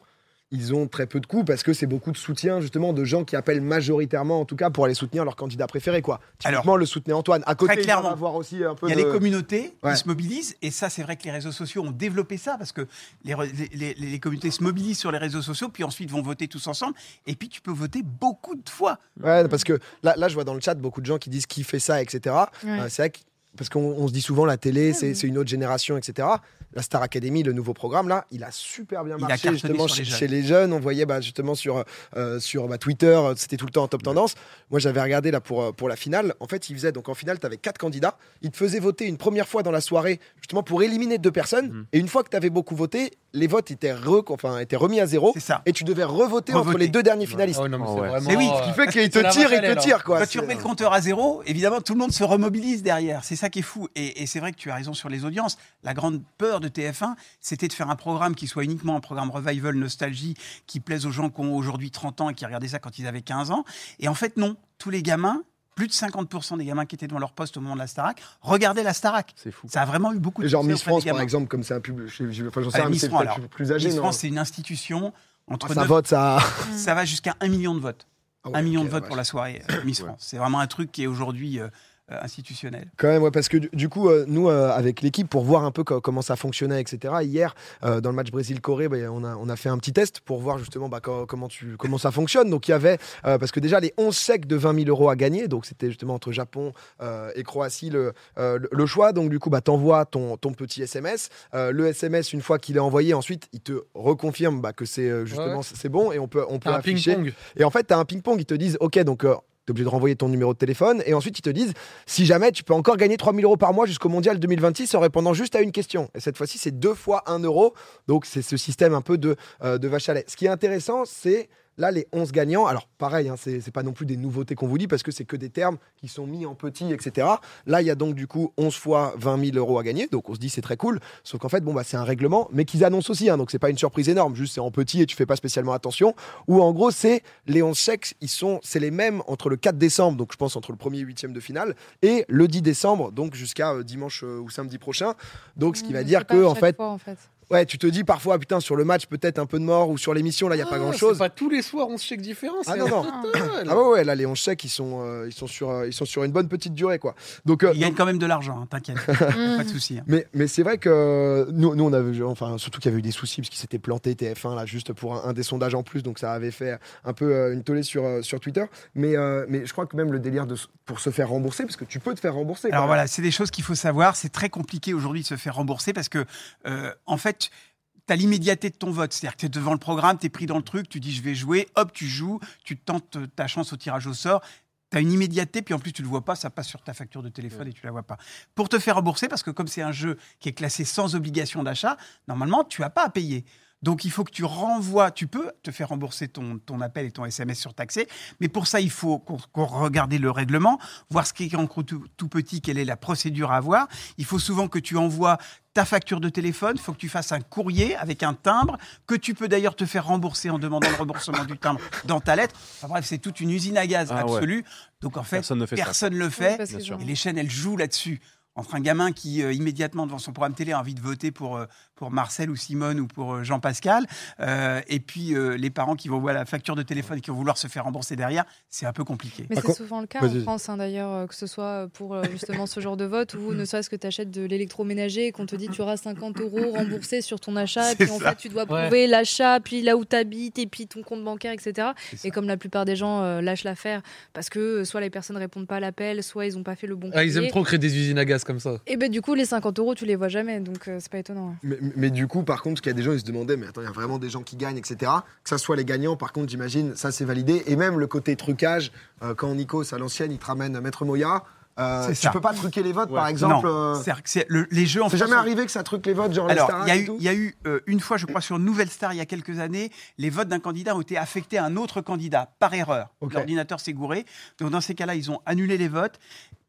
ils 0.51 0.73
ont 0.73 0.87
très 0.87 1.07
peu 1.07 1.19
de 1.19 1.25
coûts 1.25 1.43
parce 1.43 1.61
que 1.61 1.73
c'est 1.73 1.87
beaucoup 1.87 2.11
de 2.11 2.17
soutien, 2.17 2.61
justement, 2.61 2.93
de 2.93 3.03
gens 3.03 3.25
qui 3.25 3.35
appellent 3.35 3.59
majoritairement, 3.59 4.39
en 4.39 4.45
tout 4.45 4.55
cas, 4.55 4.69
pour 4.69 4.85
aller 4.85 4.93
soutenir 4.93 5.25
leur 5.25 5.35
candidat 5.35 5.67
préféré, 5.67 6.01
quoi. 6.01 6.21
Alors, 6.45 6.61
Typiquement, 6.61 6.77
le 6.77 6.85
soutenait 6.85 7.13
Antoine. 7.13 7.43
À 7.45 7.55
côté, 7.55 7.73
très 7.73 7.81
clairement. 7.83 8.09
avoir 8.11 8.33
aussi 8.35 8.63
un 8.63 8.73
peu 8.73 8.87
Il 8.87 8.91
y 8.91 8.93
a 8.93 8.95
de... 8.95 9.01
les 9.05 9.11
communautés 9.11 9.73
Ouais. 9.83 9.91
qui 9.93 9.97
se 9.99 10.07
mobilisent, 10.07 10.55
et 10.61 10.71
ça, 10.71 10.89
c'est 10.89 11.03
vrai 11.03 11.17
que 11.17 11.23
les 11.25 11.31
réseaux 11.31 11.51
sociaux 11.51 11.83
ont 11.83 11.91
développé 11.91 12.37
ça, 12.37 12.55
parce 12.57 12.71
que 12.71 12.87
les, 13.25 13.35
les- 13.73 13.93
les- 13.93 13.93
les 14.11 14.19
communautés 14.19 14.51
se 14.51 14.63
mobilisent 14.63 14.99
sur 14.99 15.11
les 15.11 15.17
réseaux 15.17 15.41
sociaux, 15.41 15.67
puis 15.67 15.83
ensuite 15.83 16.09
vont 16.11 16.21
voter 16.21 16.47
tous 16.47 16.65
ensemble, 16.67 16.93
et 17.25 17.35
puis 17.35 17.49
tu 17.49 17.59
peux 17.59 17.71
voter 17.73 18.01
beaucoup 18.03 18.55
de 18.55 18.69
fois. 18.69 18.99
Ouais, 19.21 19.45
parce 19.49 19.65
que 19.65 19.77
là, 20.03 20.13
là, 20.17 20.29
je 20.29 20.33
vois 20.33 20.45
dans 20.45 20.53
le 20.53 20.61
chat 20.61 20.75
beaucoup 20.75 21.01
de 21.01 21.05
gens 21.05 21.17
qui 21.17 21.29
disent 21.29 21.45
qui 21.45 21.63
fait 21.63 21.79
ça, 21.79 22.01
etc. 22.01 22.35
Ouais. 22.63 22.79
Euh, 22.79 22.85
c'est 22.89 23.01
vrai 23.01 23.09
que, 23.09 23.17
parce 23.57 23.69
qu'on 23.69 23.79
on 23.97 24.07
se 24.07 24.13
dit 24.13 24.21
souvent 24.21 24.45
la 24.45 24.55
télé, 24.55 24.93
c'est 24.93 25.11
une 25.23 25.37
autre 25.37 25.49
génération, 25.49 25.97
etc. 25.97 26.27
La 26.73 26.81
Star 26.81 27.01
Academy, 27.01 27.43
le 27.43 27.53
nouveau 27.53 27.73
programme, 27.73 28.07
là, 28.07 28.25
il 28.31 28.43
a 28.43 28.51
super 28.51 29.03
bien 29.03 29.17
marché 29.17 29.49
justement 29.51 29.87
chez, 29.87 30.03
les 30.03 30.05
jeunes. 30.05 30.19
chez 30.19 30.27
les 30.27 30.43
jeunes. 30.43 30.73
On 30.73 30.79
voyait 30.79 31.05
bah, 31.05 31.21
justement 31.21 31.55
sur, 31.55 31.83
euh, 32.15 32.39
sur 32.39 32.67
bah, 32.67 32.77
Twitter, 32.77 33.07
euh, 33.07 33.33
c'était 33.35 33.57
tout 33.57 33.65
le 33.65 33.71
temps 33.71 33.83
en 33.83 33.87
top 33.87 34.03
tendance. 34.03 34.35
Moi, 34.69 34.79
j'avais 34.79 35.01
regardé 35.01 35.31
là 35.31 35.39
pour, 35.39 35.61
euh, 35.63 35.71
pour 35.71 35.87
la 35.87 35.95
finale. 35.95 36.35
En 36.39 36.47
fait, 36.47 36.69
il 36.69 36.75
faisait 36.75 36.91
donc 36.91 37.09
en 37.09 37.13
finale, 37.13 37.39
tu 37.39 37.45
avais 37.45 37.57
quatre 37.57 37.77
candidats. 37.77 38.17
Il 38.41 38.51
te 38.51 38.57
faisait 38.57 38.79
voter 38.79 39.05
une 39.05 39.17
première 39.17 39.47
fois 39.47 39.63
dans 39.63 39.71
la 39.71 39.81
soirée, 39.81 40.19
justement 40.37 40.61
pour 40.61 40.83
éliminer 40.83 41.17
deux 41.17 41.31
personnes. 41.31 41.69
Mhm. 41.69 41.85
Et 41.93 41.99
une 41.99 42.07
fois 42.07 42.23
que 42.23 42.29
tu 42.29 42.37
avais 42.37 42.49
beaucoup 42.49 42.75
voté, 42.75 43.11
les 43.33 43.47
votes 43.47 43.69
étaient, 43.71 43.93
re- 43.93 44.23
enfin, 44.29 44.59
étaient 44.59 44.75
remis 44.75 44.99
à 44.99 45.05
zéro. 45.05 45.33
Ça. 45.37 45.61
Et 45.65 45.73
tu 45.73 45.83
devais 45.83 46.03
revoter 46.03 46.53
entre 46.53 46.67
Revoter. 46.67 46.79
les 46.85 46.87
deux 46.87 47.03
derniers 47.03 47.25
finalistes. 47.25 47.59
Non, 47.59 47.67
mais 47.69 47.77
Oh 47.87 47.93
c'est 47.95 48.01
ouais. 48.01 48.07
vraiment, 48.09 48.27
Mais 48.29 48.35
oui, 48.37 48.49
euh, 48.51 48.57
Ce 48.63 48.67
qui 48.67 48.73
fait 48.73 48.87
qu'il 48.87 49.01
c'est 49.03 49.09
te 49.09 49.19
la 49.19 49.29
tire, 49.29 49.49
il 49.51 49.55
vache 49.55 49.57
à 49.57 49.61
te 49.61 49.65
lait, 49.75 49.75
tire, 49.81 50.03
quoi. 50.03 50.19
Quand 50.19 50.27
tu 50.27 50.39
remets 50.39 50.55
le 50.55 50.61
compteur 50.61 50.93
à 50.93 51.01
zéro, 51.01 51.41
évidemment, 51.45 51.81
tout 51.81 51.93
le 51.93 51.99
monde 51.99 52.11
se 52.11 52.23
remobilise 52.23 52.83
derrière. 52.83 53.23
C'est 53.23 53.35
ça 53.35 53.49
qui 53.49 53.59
est 53.59 53.63
fou. 53.63 53.87
Et, 53.95 54.23
et 54.23 54.25
c'est 54.27 54.39
vrai 54.39 54.51
que 54.51 54.57
tu 54.57 54.71
as 54.71 54.75
raison 54.75 54.93
sur 54.93 55.09
les 55.09 55.25
audiences. 55.25 55.57
La 55.83 55.93
grande 55.93 56.21
peur 56.37 56.59
de 56.59 56.67
TF1, 56.69 57.15
c'était 57.41 57.67
de 57.67 57.73
faire 57.73 57.89
un 57.89 57.95
programme 57.95 58.33
qui 58.35 58.47
soit 58.47 58.63
uniquement 58.63 58.95
un 58.95 58.99
programme 59.01 59.29
revival, 59.29 59.75
nostalgie, 59.75 60.35
qui 60.65 60.79
plaise 60.79 61.05
aux 61.05 61.11
gens 61.11 61.29
qui 61.29 61.41
ont 61.41 61.55
aujourd'hui 61.55 61.91
30 61.91 62.21
ans 62.21 62.29
et 62.29 62.33
qui 62.33 62.45
regardaient 62.45 62.67
ça 62.69 62.79
quand 62.79 62.97
ils 62.97 63.07
avaient 63.07 63.21
15 63.21 63.51
ans. 63.51 63.63
Et 63.99 64.07
en 64.07 64.13
fait, 64.15 64.37
non. 64.37 64.55
Tous 64.79 64.89
les 64.91 65.01
gamins, 65.03 65.41
plus 65.77 65.87
de 65.87 65.93
50% 65.93 66.57
des 66.57 66.65
gamins 66.65 66.87
qui 66.87 66.95
étaient 66.95 67.07
devant 67.07 67.19
leur 67.19 67.31
poste 67.33 67.55
au 67.55 67.61
moment 67.61 67.75
de 67.75 67.79
la 67.79 67.85
Starac, 67.87 68.19
regardaient 68.41 68.81
la 68.81 68.93
Starac. 68.93 69.33
C'est 69.37 69.51
fou. 69.51 69.67
Ça 69.69 69.83
a 69.83 69.85
vraiment 69.85 70.11
eu 70.11 70.17
beaucoup 70.17 70.41
de 70.41 70.47
Genre 70.47 70.63
Miss 70.63 70.81
France, 70.81 71.05
par 71.05 71.21
exemple, 71.21 71.47
comme 71.47 71.61
c'est 71.63 71.75
un 71.75 71.79
public. 71.79 72.07
je- 72.09 72.31
je- 72.31 72.47
Enfin, 72.47 72.61
j'en 72.63 72.71
sais 72.71 72.77
Ah, 72.77 72.79
rien, 72.81 72.85
mais 72.85 72.91
Miss 72.93 73.01
c'est 73.01 73.09
France, 73.09 73.21
alors, 73.21 73.39
plus 73.41 73.71
âgé. 73.71 73.87
Miss 73.89 73.97
France, 73.97 74.17
c'est 74.17 74.27
une 74.27 74.39
institution. 74.39 75.13
Entre 75.47 75.67
Ah, 75.69 75.73
ça 75.75 75.83
vote, 75.85 76.07
ça. 76.07 76.39
ça 76.75 76.93
va 76.95 77.05
jusqu'à 77.05 77.35
1 77.39 77.47
million 77.47 77.75
de 77.75 77.79
votes. 77.79 78.07
Ah 78.43 78.49
ouais, 78.49 78.57
1 78.57 78.61
million 78.63 78.83
de 78.83 78.89
votes 78.89 79.05
pour 79.07 79.15
la 79.15 79.23
soirée 79.23 79.61
euh, 79.69 79.83
Miss 79.85 79.99
France. 79.99 80.17
C'est 80.19 80.37
vraiment 80.37 80.59
un 80.59 80.67
truc 80.67 80.91
qui 80.91 81.03
est 81.03 81.07
aujourd'hui 81.07 81.59
euh, 81.59 81.67
institutionnel. 82.09 82.87
Quand 82.97 83.07
même, 83.07 83.21
ouais, 83.23 83.31
parce 83.31 83.49
que 83.49 83.57
du, 83.57 83.69
du 83.73 83.89
coup, 83.89 84.09
euh, 84.09 84.25
nous, 84.27 84.49
euh, 84.49 84.69
avec 84.71 85.01
l'équipe, 85.01 85.29
pour 85.29 85.43
voir 85.43 85.63
un 85.65 85.71
peu 85.71 85.83
co- 85.83 86.01
comment 86.01 86.21
ça 86.21 86.35
fonctionnait, 86.35 86.79
etc., 86.81 87.15
hier, 87.21 87.53
euh, 87.83 88.01
dans 88.01 88.09
le 88.09 88.15
match 88.15 88.31
Brésil-Corée, 88.31 88.87
bah, 88.87 88.97
on, 89.11 89.23
a, 89.23 89.35
on 89.35 89.49
a 89.49 89.55
fait 89.55 89.69
un 89.69 89.77
petit 89.77 89.93
test 89.93 90.21
pour 90.21 90.39
voir 90.39 90.57
justement 90.57 90.89
bah, 90.89 90.99
co- 91.01 91.25
comment, 91.25 91.47
tu, 91.47 91.75
comment 91.77 91.97
ça 91.97 92.11
fonctionne. 92.11 92.49
Donc, 92.49 92.67
il 92.67 92.71
y 92.71 92.73
avait, 92.73 92.97
euh, 93.25 93.37
parce 93.37 93.51
que 93.51 93.59
déjà, 93.59 93.79
les 93.79 93.93
11 93.97 94.17
chèques 94.17 94.47
de 94.47 94.55
20 94.55 94.75
000 94.85 94.89
euros 94.89 95.09
à 95.09 95.15
gagner, 95.15 95.47
donc 95.47 95.65
c'était 95.65 95.87
justement 95.87 96.13
entre 96.13 96.31
Japon 96.31 96.71
euh, 97.01 97.31
et 97.35 97.43
Croatie 97.43 97.89
le, 97.89 98.13
euh, 98.37 98.57
le, 98.59 98.69
le 98.71 98.85
choix. 98.85 99.11
Donc, 99.11 99.29
du 99.29 99.39
coup, 99.39 99.49
bah, 99.49 99.61
tu 99.61 99.71
envoies 99.71 100.05
ton, 100.05 100.37
ton 100.37 100.53
petit 100.53 100.81
SMS. 100.81 101.29
Euh, 101.53 101.71
le 101.71 101.87
SMS, 101.87 102.31
une 102.33 102.41
fois 102.41 102.57
qu'il 102.59 102.77
est 102.77 102.79
envoyé, 102.81 103.13
ensuite, 103.13 103.47
il 103.53 103.59
te 103.59 103.83
reconfirme 103.93 104.61
bah, 104.61 104.73
que 104.73 104.85
c'est 104.85 105.09
euh, 105.09 105.25
justement 105.25 105.57
Ouais. 105.57 105.63
c'est 105.63 105.89
bon 105.89 106.11
et 106.11 106.19
on 106.19 106.27
peut, 106.27 106.45
on 106.49 106.59
peut 106.59 106.69
afficher. 106.69 107.15
ping-pong. 107.15 107.33
Et 107.55 107.63
en 107.63 107.69
fait, 107.69 107.85
tu 107.87 107.93
as 107.93 107.97
un 107.97 108.05
ping-pong, 108.05 108.39
ils 108.39 108.45
te 108.45 108.53
disent, 108.53 108.77
OK, 108.79 108.97
donc 108.99 109.25
tu 109.67 109.71
es 109.71 109.73
obligé 109.73 109.83
de 109.83 109.89
renvoyer 109.89 110.15
ton 110.15 110.29
numéro 110.29 110.53
de 110.53 110.57
téléphone. 110.57 111.03
Et 111.05 111.13
ensuite, 111.13 111.37
ils 111.39 111.41
te 111.41 111.49
disent, 111.49 111.73
si 112.05 112.25
jamais 112.25 112.51
tu 112.51 112.63
peux 112.63 112.73
encore 112.73 112.95
gagner 112.95 113.17
3000 113.17 113.43
euros 113.43 113.57
par 113.57 113.73
mois 113.73 113.85
jusqu'au 113.85 114.07
mondial 114.07 114.39
2026 114.39 114.95
en 114.95 115.01
répondant 115.01 115.33
juste 115.33 115.55
à 115.55 115.61
une 115.61 115.73
question. 115.73 116.09
Et 116.15 116.21
cette 116.21 116.37
fois-ci, 116.37 116.57
c'est 116.57 116.71
deux 116.71 116.93
fois 116.93 117.23
un 117.27 117.39
euro. 117.39 117.73
Donc, 118.07 118.25
c'est 118.25 118.41
ce 118.41 118.55
système 118.55 118.93
un 118.93 119.01
peu 119.01 119.17
de, 119.17 119.35
euh, 119.63 119.77
de 119.77 119.87
vache 119.89 120.07
à 120.07 120.13
lait. 120.13 120.25
Ce 120.27 120.37
qui 120.37 120.45
est 120.45 120.49
intéressant, 120.49 121.03
c'est. 121.05 121.49
Là, 121.77 121.91
les 121.91 122.07
11 122.11 122.31
gagnants, 122.31 122.65
alors 122.65 122.87
pareil, 122.97 123.29
hein, 123.29 123.35
c'est 123.37 123.71
pas 123.71 123.83
non 123.83 123.93
plus 123.93 124.05
des 124.05 124.17
nouveautés 124.17 124.55
qu'on 124.55 124.67
vous 124.67 124.77
dit 124.77 124.87
parce 124.87 125.03
que 125.03 125.11
c'est 125.11 125.25
que 125.25 125.35
des 125.35 125.49
termes 125.49 125.77
qui 125.97 126.07
sont 126.07 126.25
mis 126.25 126.45
en 126.45 126.55
petit, 126.55 126.91
etc. 126.91 127.27
Là, 127.65 127.81
il 127.81 127.85
y 127.85 127.91
a 127.91 127.95
donc 127.95 128.15
du 128.15 128.27
coup 128.27 128.51
11 128.57 128.75
fois 128.75 129.13
20 129.17 129.45
000 129.51 129.57
euros 129.57 129.77
à 129.77 129.83
gagner, 129.83 130.07
donc 130.07 130.29
on 130.29 130.33
se 130.35 130.39
dit 130.39 130.49
c'est 130.49 130.61
très 130.61 130.77
cool. 130.77 130.99
Sauf 131.23 131.39
qu'en 131.39 131.49
fait, 131.49 131.61
bon, 131.61 131.73
bah, 131.73 131.83
c'est 131.83 131.97
un 131.97 132.03
règlement, 132.03 132.47
mais 132.51 132.65
qu'ils 132.65 132.83
annoncent 132.83 133.11
aussi, 133.11 133.29
hein, 133.29 133.37
donc 133.37 133.51
c'est 133.51 133.59
pas 133.59 133.69
une 133.69 133.77
surprise 133.77 134.09
énorme, 134.09 134.35
juste 134.35 134.55
c'est 134.55 134.59
en 134.61 134.71
petit 134.71 135.01
et 135.01 135.05
tu 135.05 135.15
fais 135.15 135.25
pas 135.25 135.35
spécialement 135.35 135.73
attention. 135.73 136.15
Ou 136.47 136.61
en 136.61 136.71
gros, 136.73 136.91
c'est 136.91 137.21
les 137.45 137.61
11 137.61 137.77
chèques, 137.77 138.15
ils 138.21 138.29
sont, 138.29 138.59
c'est 138.63 138.79
les 138.79 138.91
mêmes 138.91 139.21
entre 139.27 139.49
le 139.49 139.57
4 139.57 139.77
décembre, 139.77 140.17
donc 140.17 140.31
je 140.31 140.37
pense 140.37 140.55
entre 140.55 140.71
le 140.71 140.77
1er 140.77 141.01
et 141.01 141.05
8e 141.05 141.31
de 141.33 141.39
finale, 141.39 141.75
et 142.01 142.25
le 142.27 142.47
10 142.47 142.61
décembre, 142.63 143.11
donc 143.11 143.35
jusqu'à 143.35 143.73
euh, 143.73 143.83
dimanche 143.83 144.23
euh, 144.23 144.39
ou 144.39 144.49
samedi 144.49 144.77
prochain. 144.77 145.13
Donc 145.55 145.77
ce 145.77 145.83
qui 145.83 145.93
va 145.93 146.01
Mmh, 146.01 146.05
dire 146.05 146.19
c'est 146.21 146.27
pas 146.27 146.33
que, 146.35 146.43
à 146.43 146.47
en 146.47 146.53
chaque 146.55 146.59
fait, 146.63 146.75
fois, 146.75 146.89
en 146.89 146.97
fait. 146.97 147.17
Ouais, 147.51 147.65
tu 147.65 147.77
te 147.77 147.87
dis 147.87 148.03
parfois, 148.03 148.37
putain, 148.39 148.59
sur 148.59 148.75
le 148.75 148.83
match, 148.85 149.05
peut-être 149.07 149.39
un 149.39 149.45
peu 149.45 149.59
de 149.59 149.63
mort, 149.63 149.89
ou 149.89 149.97
sur 149.97 150.13
l'émission, 150.13 150.47
là, 150.47 150.55
il 150.55 150.59
y 150.59 150.61
a 150.61 150.65
pas 150.65 150.75
Ah, 150.75 150.79
grand 150.79 150.91
chose. 150.93 151.13
C'est 151.13 151.19
pas 151.23 151.29
tous 151.29 151.49
les 151.49 151.61
soirs, 151.61 151.87
on 151.89 151.97
se 151.97 152.05
chèque 152.05 152.21
différent. 152.21 152.57
Ah 152.67 152.75
non, 152.75 152.87
non. 152.87 153.03
total. 153.21 153.67
Ah 153.69 153.77
ouais, 153.77 153.87
ouais, 153.89 154.03
là, 154.03 154.15
les 154.15 154.25
11 154.25 154.37
chèques, 154.37 154.63
ils 154.63 154.69
sont, 154.69 155.01
euh, 155.01 155.25
ils, 155.27 155.33
sont 155.33 155.47
sur, 155.47 155.69
euh, 155.69 155.87
ils 155.87 155.93
sont 155.93 156.05
sur 156.05 156.23
une 156.23 156.31
bonne 156.31 156.47
petite 156.47 156.73
durée, 156.73 156.99
quoi. 156.99 157.15
Donc, 157.45 157.63
euh, 157.63 157.71
Ils 157.73 157.79
gagnent 157.81 157.93
quand 157.95 158.05
même 158.05 158.17
de 158.19 158.25
l'argent, 158.25 158.59
hein, 158.61 158.67
t'inquiète. 158.69 158.97
pas 159.07 159.63
de 159.63 159.69
souci. 159.69 159.97
hein. 159.99 160.03
mais, 160.07 160.27
mais 160.33 160.47
c'est 160.47 160.63
vrai 160.63 160.77
que 160.77 161.47
nous, 161.51 161.75
nous 161.75 161.83
on 161.85 161.93
avait, 161.93 162.21
enfin, 162.23 162.57
surtout 162.57 162.79
qu'il 162.79 162.89
y 162.89 162.93
avait 162.93 162.99
eu 162.99 163.03
des 163.03 163.11
soucis 163.11 163.41
parce 163.41 163.49
qu'ils 163.49 163.59
s'étaient 163.59 163.79
plantés 163.79 164.13
TF1 164.13 164.55
là 164.55 164.65
juste 164.65 164.93
pour 164.93 165.15
un, 165.15 165.29
un 165.29 165.33
des 165.33 165.43
sondages 165.43 165.75
en 165.75 165.83
plus, 165.83 166.03
donc 166.03 166.19
ça 166.19 166.33
avait 166.33 166.51
fait 166.51 166.77
un 167.05 167.13
peu 167.13 167.33
euh, 167.33 167.53
une 167.53 167.63
tollée 167.63 167.83
sur, 167.83 168.03
euh, 168.05 168.21
sur 168.21 168.39
Twitter. 168.39 168.65
Mais, 168.95 169.15
euh, 169.15 169.45
mais 169.49 169.65
je 169.65 169.71
crois 169.71 169.85
que 169.85 169.95
même 169.95 170.11
le 170.11 170.19
délire 170.19 170.47
de, 170.47 170.55
pour 170.85 170.99
se 170.99 171.09
faire 171.09 171.29
rembourser, 171.29 171.63
parce 171.63 171.75
que 171.77 171.85
tu 171.85 171.99
peux 171.99 172.13
te 172.13 172.19
faire 172.19 172.33
rembourser. 172.33 172.69
Alors 172.71 172.87
voilà, 172.87 173.07
c'est 173.07 173.21
des 173.21 173.31
choses 173.31 173.51
qu'il 173.51 173.63
faut 173.63 173.75
savoir. 173.75 174.15
C'est 174.15 174.29
très 174.31 174.49
compliqué 174.49 174.93
aujourd'hui 174.93 175.21
de 175.21 175.27
se 175.27 175.35
faire 175.35 175.55
rembourser 175.55 175.93
parce 175.93 176.09
que, 176.09 176.25
euh, 176.67 176.91
en 177.05 177.17
fait, 177.17 177.36
tu 177.37 178.13
as 178.13 178.15
l'immédiateté 178.15 178.69
de 178.69 178.75
ton 178.75 178.91
vote. 178.91 179.13
C'est-à-dire 179.13 179.35
que 179.35 179.41
tu 179.41 179.45
es 179.47 179.49
devant 179.49 179.73
le 179.73 179.79
programme, 179.79 180.17
tu 180.17 180.27
es 180.27 180.29
pris 180.29 180.45
dans 180.45 180.57
le 180.57 180.63
truc, 180.63 180.89
tu 180.89 180.99
dis 180.99 181.13
je 181.13 181.21
vais 181.21 181.35
jouer, 181.35 181.67
hop, 181.75 181.91
tu 181.93 182.07
joues, 182.07 182.39
tu 182.63 182.77
tentes 182.77 183.17
ta 183.35 183.47
chance 183.47 183.73
au 183.73 183.77
tirage 183.77 184.07
au 184.07 184.13
sort. 184.13 184.41
Tu 184.89 184.97
as 184.97 185.01
une 185.01 185.11
immédiateté, 185.11 185.61
puis 185.61 185.73
en 185.73 185.79
plus 185.79 185.91
tu 185.91 186.01
le 186.01 186.07
vois 186.07 186.23
pas, 186.23 186.35
ça 186.35 186.49
passe 186.49 186.67
sur 186.67 186.81
ta 186.81 186.93
facture 186.93 187.21
de 187.21 187.27
téléphone 187.27 187.67
et 187.67 187.73
tu 187.73 187.85
la 187.85 187.91
vois 187.91 188.03
pas. 188.03 188.17
Pour 188.55 188.69
te 188.69 188.79
faire 188.79 188.95
rembourser, 188.95 189.27
parce 189.27 189.43
que 189.43 189.51
comme 189.51 189.67
c'est 189.67 189.81
un 189.81 189.91
jeu 189.91 190.17
qui 190.39 190.47
est 190.47 190.53
classé 190.53 190.85
sans 190.85 191.15
obligation 191.15 191.61
d'achat, 191.61 191.97
normalement 192.29 192.63
tu 192.63 192.81
n'as 192.81 192.89
pas 192.89 193.03
à 193.03 193.09
payer. 193.09 193.43
Donc 193.83 194.05
il 194.05 194.11
faut 194.11 194.23
que 194.23 194.31
tu 194.31 194.43
renvoies, 194.43 195.11
tu 195.11 195.27
peux 195.27 195.51
te 195.61 195.71
faire 195.71 195.89
rembourser 195.89 196.27
ton, 196.27 196.57
ton 196.57 196.81
appel 196.81 197.05
et 197.05 197.11
ton 197.11 197.25
SMS 197.25 197.59
surtaxé, 197.59 198.07
mais 198.39 198.47
pour 198.47 198.65
ça 198.65 198.79
il 198.79 198.89
faut 198.89 199.19
qu'on 199.19 199.65
regarde 199.65 200.13
le 200.13 200.31
règlement, 200.31 200.79
voir 201.09 201.27
ce 201.27 201.33
qui 201.33 201.45
est 201.45 201.55
en 201.55 201.67
tout, 201.67 202.03
tout 202.17 202.27
petit, 202.27 202.61
quelle 202.61 202.79
est 202.79 202.85
la 202.85 202.97
procédure 202.97 203.51
à 203.51 203.57
avoir. 203.57 203.87
Il 204.17 204.25
faut 204.25 204.39
souvent 204.39 204.67
que 204.67 204.79
tu 204.79 204.97
envoies 204.97 205.37
ta 205.77 205.85
facture 205.85 206.19
de 206.19 206.29
téléphone, 206.29 206.71
il 206.73 206.81
faut 206.81 206.91
que 206.91 206.97
tu 206.97 207.07
fasses 207.07 207.31
un 207.31 207.39
courrier 207.39 207.95
avec 207.97 208.23
un 208.23 208.33
timbre, 208.33 208.79
que 209.05 209.13
tu 209.13 209.35
peux 209.35 209.47
d'ailleurs 209.47 209.75
te 209.75 209.85
faire 209.85 210.07
rembourser 210.07 210.49
en 210.49 210.57
demandant 210.57 210.89
le 210.89 210.95
remboursement 210.95 211.45
du 211.45 211.55
timbre 211.55 211.79
dans 212.05 212.19
ta 212.19 212.35
lettre. 212.35 212.55
Enfin 212.77 212.87
bref, 212.87 213.05
c'est 213.05 213.19
toute 213.19 213.41
une 213.41 213.51
usine 213.51 213.77
à 213.77 213.85
gaz 213.85 214.07
Ah 214.09 214.25
ouais. 214.25 214.33
absolue. 214.33 214.65
Donc 215.01 215.17
en 215.17 215.23
fait, 215.23 215.35
Personne 215.35 215.59
ne 215.59 215.67
fait 215.67 215.75
personne 215.75 216.17
le 216.17 216.31
fait. 216.31 216.59
Et 216.99 217.05
les 217.05 217.13
chaînes, 217.13 217.37
elles 217.37 217.51
jouent 217.51 217.77
là-dessus 217.77 218.21
entre 218.55 218.73
un 218.73 218.79
gamin 218.79 219.11
qui 219.11 219.43
euh, 219.43 219.53
immédiatement 219.53 220.07
devant 220.07 220.17
son 220.17 220.33
programme 220.33 220.55
télé 220.55 220.71
a 220.71 220.79
envie 220.79 220.95
de 220.95 220.99
voter 220.99 221.29
pour, 221.29 221.57
euh, 221.57 221.67
pour 221.97 222.11
Marcel 222.11 222.49
ou 222.49 222.55
Simone 222.55 222.99
ou 223.01 223.07
pour 223.07 223.33
euh, 223.33 223.43
Jean-Pascal, 223.43 224.05
euh, 224.39 224.79
et 224.87 224.99
puis 224.99 225.33
euh, 225.35 225.57
les 225.57 225.69
parents 225.69 225.95
qui 225.95 226.07
vont 226.07 226.19
voir 226.19 226.33
la 226.33 226.45
facture 226.45 226.75
de 226.75 226.83
téléphone 226.83 227.17
et 227.17 227.21
qui 227.21 227.31
vont 227.31 227.35
vouloir 227.35 227.57
se 227.57 227.67
faire 227.67 227.83
rembourser 227.83 228.15
derrière, 228.15 228.45
c'est 228.69 228.85
un 228.85 228.93
peu 228.93 229.03
compliqué. 229.03 229.45
Mais 229.49 229.57
c'est 229.61 229.73
souvent 229.73 229.99
le 229.99 230.07
cas 230.07 230.21
en 230.23 230.39
France, 230.41 230.69
hein, 230.69 230.77
d'ailleurs, 230.77 231.27
que 231.27 231.35
ce 231.35 231.47
soit 231.47 231.89
pour 231.93 232.15
justement 232.31 232.65
ce 232.67 232.79
genre 232.79 232.95
de 232.97 233.05
vote 233.05 233.33
ou 233.33 233.53
ne 233.53 233.65
serait-ce 233.65 233.89
que 233.89 233.95
tu 233.95 234.07
achètes 234.07 234.31
de 234.31 234.43
l'électroménager 234.45 235.27
et 235.27 235.31
qu'on 235.31 235.45
te 235.45 235.55
dit 235.55 235.67
tu 235.69 235.81
auras 235.81 235.97
50 235.97 236.39
euros 236.39 236.71
remboursés 236.71 237.21
sur 237.21 237.39
ton 237.39 237.55
achat, 237.55 237.91
et 237.91 237.95
puis 237.95 238.09
en 238.11 238.19
ça. 238.19 238.29
fait 238.29 238.35
tu 238.35 238.49
dois 238.49 238.65
Ouais. 238.69 238.83
prouver 238.83 239.07
l'achat, 239.07 239.59
puis 239.59 239.81
là 239.81 239.97
où 239.97 240.05
tu 240.05 240.15
habites, 240.15 240.59
et 240.59 240.67
puis 240.67 240.87
ton 240.87 241.01
compte 241.01 241.23
bancaire, 241.23 241.51
etc. 241.53 241.89
Et 242.23 242.31
comme 242.31 242.47
la 242.47 242.57
plupart 242.57 242.85
des 242.85 242.95
gens 242.95 243.23
euh, 243.23 243.41
lâchent 243.41 243.63
l'affaire 243.63 244.01
parce 244.33 244.49
que 244.49 244.83
soit 244.83 245.01
les 245.01 245.09
personnes 245.09 245.37
répondent 245.37 245.67
pas 245.67 245.77
à 245.77 245.79
l'appel, 245.79 246.21
soit 246.23 246.45
ils 246.45 246.55
n'ont 246.55 246.63
pas 246.63 246.75
fait 246.75 246.87
le 246.87 246.95
bon 246.95 247.09
Ah, 247.13 247.23
ils 247.23 247.37
aiment 247.37 247.47
trop 247.47 247.63
créer 247.63 247.79
des 247.79 247.95
usines 247.97 248.19
à 248.19 248.25
gaz 248.25 248.43
comme 248.43 248.59
ça. 248.59 248.77
Et 248.87 248.97
ben 248.97 249.09
du 249.09 249.21
coup, 249.21 249.33
les 249.33 249.45
50 249.45 249.79
euros, 249.79 249.95
tu 249.95 250.05
les 250.05 250.15
vois 250.15 250.27
jamais, 250.27 250.59
donc 250.59 250.87
euh, 250.87 250.97
c'est 250.99 251.11
pas 251.11 251.19
étonnant. 251.19 251.49
hein. 251.49 251.55
Mais, 251.63 251.77
mais 251.95 252.09
du 252.09 252.27
coup, 252.27 252.43
par 252.43 252.61
contre, 252.61 252.81
qu'il 252.81 252.89
y 252.89 252.93
a 252.93 252.95
des 252.95 253.03
gens, 253.03 253.13
ils 253.13 253.19
se 253.19 253.25
demandaient, 253.25 253.57
mais 253.57 253.67
attends, 253.67 253.81
il 253.81 253.85
y 253.85 253.87
a 253.87 253.91
vraiment 253.91 254.19
des 254.19 254.29
gens 254.29 254.43
qui 254.43 254.55
gagnent, 254.55 254.77
etc. 254.77 255.11
Que 255.43 255.49
ça 255.49 255.57
soit 255.57 255.75
les 255.75 255.85
gagnants, 255.85 256.15
par 256.15 256.31
contre, 256.33 256.49
j'imagine, 256.49 256.95
ça 256.95 257.11
c'est 257.11 257.25
validé. 257.25 257.63
Et 257.67 257.75
même 257.75 257.99
le 257.99 258.07
côté 258.07 258.35
trucage, 258.35 258.91
euh, 259.23 259.33
quand 259.35 259.53
Nikos 259.53 259.93
à 259.93 259.97
l'ancienne, 259.97 260.31
il 260.31 260.37
te 260.39 260.45
ramène 260.45 260.79
Maître 260.79 261.05
Moya, 261.05 261.43
euh, 261.79 262.07
tu 262.09 262.15
ça. 262.15 262.31
peux 262.31 262.41
pas 262.41 262.53
truquer 262.53 262.81
les 262.81 262.91
votes, 262.91 263.09
Ouais. 263.11 263.15
par 263.17 263.27
exemple. 263.27 263.67
non, 263.67 263.93
euh, 263.95 263.95
c'est- 264.25 264.47
le- 264.49 264.65
les 264.71 264.87
jeux 264.87 265.03
en 265.03 265.09
C'est 265.09 265.17
jamais 265.17 265.33
sont- 265.33 265.37
arrivé 265.37 265.63
que 265.63 265.71
ça 265.71 265.83
truque 265.83 266.05
les 266.07 266.13
votes, 266.13 266.33
genre 266.33 266.49
Alors, 266.49 266.71
il 266.83 266.87
y 266.87 266.91
a 266.91 266.97
eu, 266.97 267.05
tout 267.05 267.17
il 267.19 267.23
y 267.23 267.29
a 267.29 267.35
eu 267.35 267.55
euh, 267.67 267.81
une 267.85 267.99
fois, 267.99 268.17
je 268.17 268.25
crois, 268.25 268.41
sur 268.41 268.57
Nouvelle 268.57 268.89
Star, 268.89 269.13
il 269.13 269.17
y 269.17 269.21
a 269.21 269.27
quelques 269.27 269.59
années, 269.59 269.91
les 270.17 270.31
votes 270.31 270.47
d'un 270.47 270.59
candidat 270.59 270.95
ont 270.95 271.01
été 271.01 271.17
affectés 271.17 271.59
à 271.59 271.65
un 271.65 271.75
autre 271.77 272.01
candidat 272.01 272.49
par 272.57 272.73
erreur. 272.73 273.09
L'ordinateur 273.21 273.79
s'est 273.79 273.93
gouré. 273.93 274.25
Donc, 274.59 274.71
dans 274.71 274.81
ces 274.81 274.95
cas-là, 274.95 275.13
ils 275.13 275.29
ont 275.29 275.39
annulé 275.45 275.77
les 275.77 275.87
votes. 275.87 276.17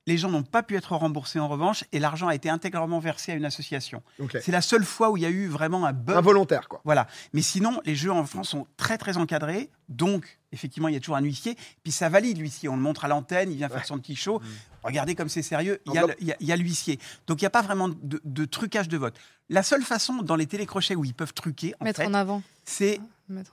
Les 0.08 0.16
gens 0.16 0.30
n'ont 0.30 0.42
pas 0.42 0.62
pu 0.62 0.74
être 0.74 0.96
remboursés 0.96 1.38
en 1.38 1.48
revanche 1.48 1.84
et 1.92 1.98
l'argent 1.98 2.28
a 2.28 2.34
été 2.34 2.48
intégralement 2.48 2.98
versé 2.98 3.32
à 3.32 3.34
une 3.34 3.44
association. 3.44 4.02
C'est 4.40 4.52
la 4.52 4.62
seule 4.62 4.84
fois 4.84 5.10
où 5.10 5.18
il 5.18 5.22
y 5.22 5.26
a 5.26 5.28
eu 5.28 5.48
vraiment 5.48 5.84
un 5.84 5.92
bug. 5.92 6.16
Involontaire, 6.16 6.66
quoi. 6.66 6.80
Voilà. 6.86 7.06
Mais 7.34 7.42
sinon, 7.42 7.82
les 7.84 7.94
jeux 7.94 8.10
en 8.10 8.24
France 8.24 8.48
sont 8.48 8.66
très 8.78 8.96
très 8.96 9.18
encadrés. 9.18 9.68
Donc, 9.90 10.38
effectivement, 10.52 10.88
il 10.88 10.94
y 10.94 10.96
a 10.96 11.00
toujours 11.00 11.16
un 11.16 11.22
huissier. 11.22 11.56
Puis 11.82 11.92
ça 11.92 12.08
valide 12.08 12.38
l'huissier. 12.38 12.68
On 12.68 12.76
le 12.76 12.82
montre 12.82 13.04
à 13.04 13.08
l'antenne, 13.08 13.50
il 13.50 13.56
vient 13.56 13.68
faire 13.68 13.84
son 13.84 13.98
petit 13.98 14.16
show. 14.16 14.40
Regardez 14.82 15.14
comme 15.14 15.28
c'est 15.28 15.42
sérieux. 15.42 15.80
Il 15.86 15.92
y 15.94 15.98
a, 15.98 16.06
le- 16.06 16.14
il 16.20 16.26
y 16.28 16.32
a- 16.32 16.36
il 16.40 16.46
y 16.46 16.52
a 16.52 16.56
l'huissier. 16.56 16.98
Donc, 17.26 17.40
il 17.40 17.44
n'y 17.44 17.48
a 17.48 17.50
pas 17.50 17.62
vraiment 17.62 17.88
de, 17.88 18.20
de 18.24 18.44
trucage 18.44 18.88
de 18.88 18.96
vote. 18.96 19.16
La 19.50 19.62
seule 19.62 19.82
façon 19.82 20.22
dans 20.22 20.36
les 20.36 20.46
télécrochets 20.46 20.94
où 20.94 21.04
ils 21.04 21.14
peuvent 21.14 21.32
truquer, 21.34 21.74
en 21.80 21.84
Mettre 21.84 22.00
fait, 22.02 22.06
en 22.06 22.14
avant. 22.14 22.42
c'est 22.64 22.98
en- 22.98 23.04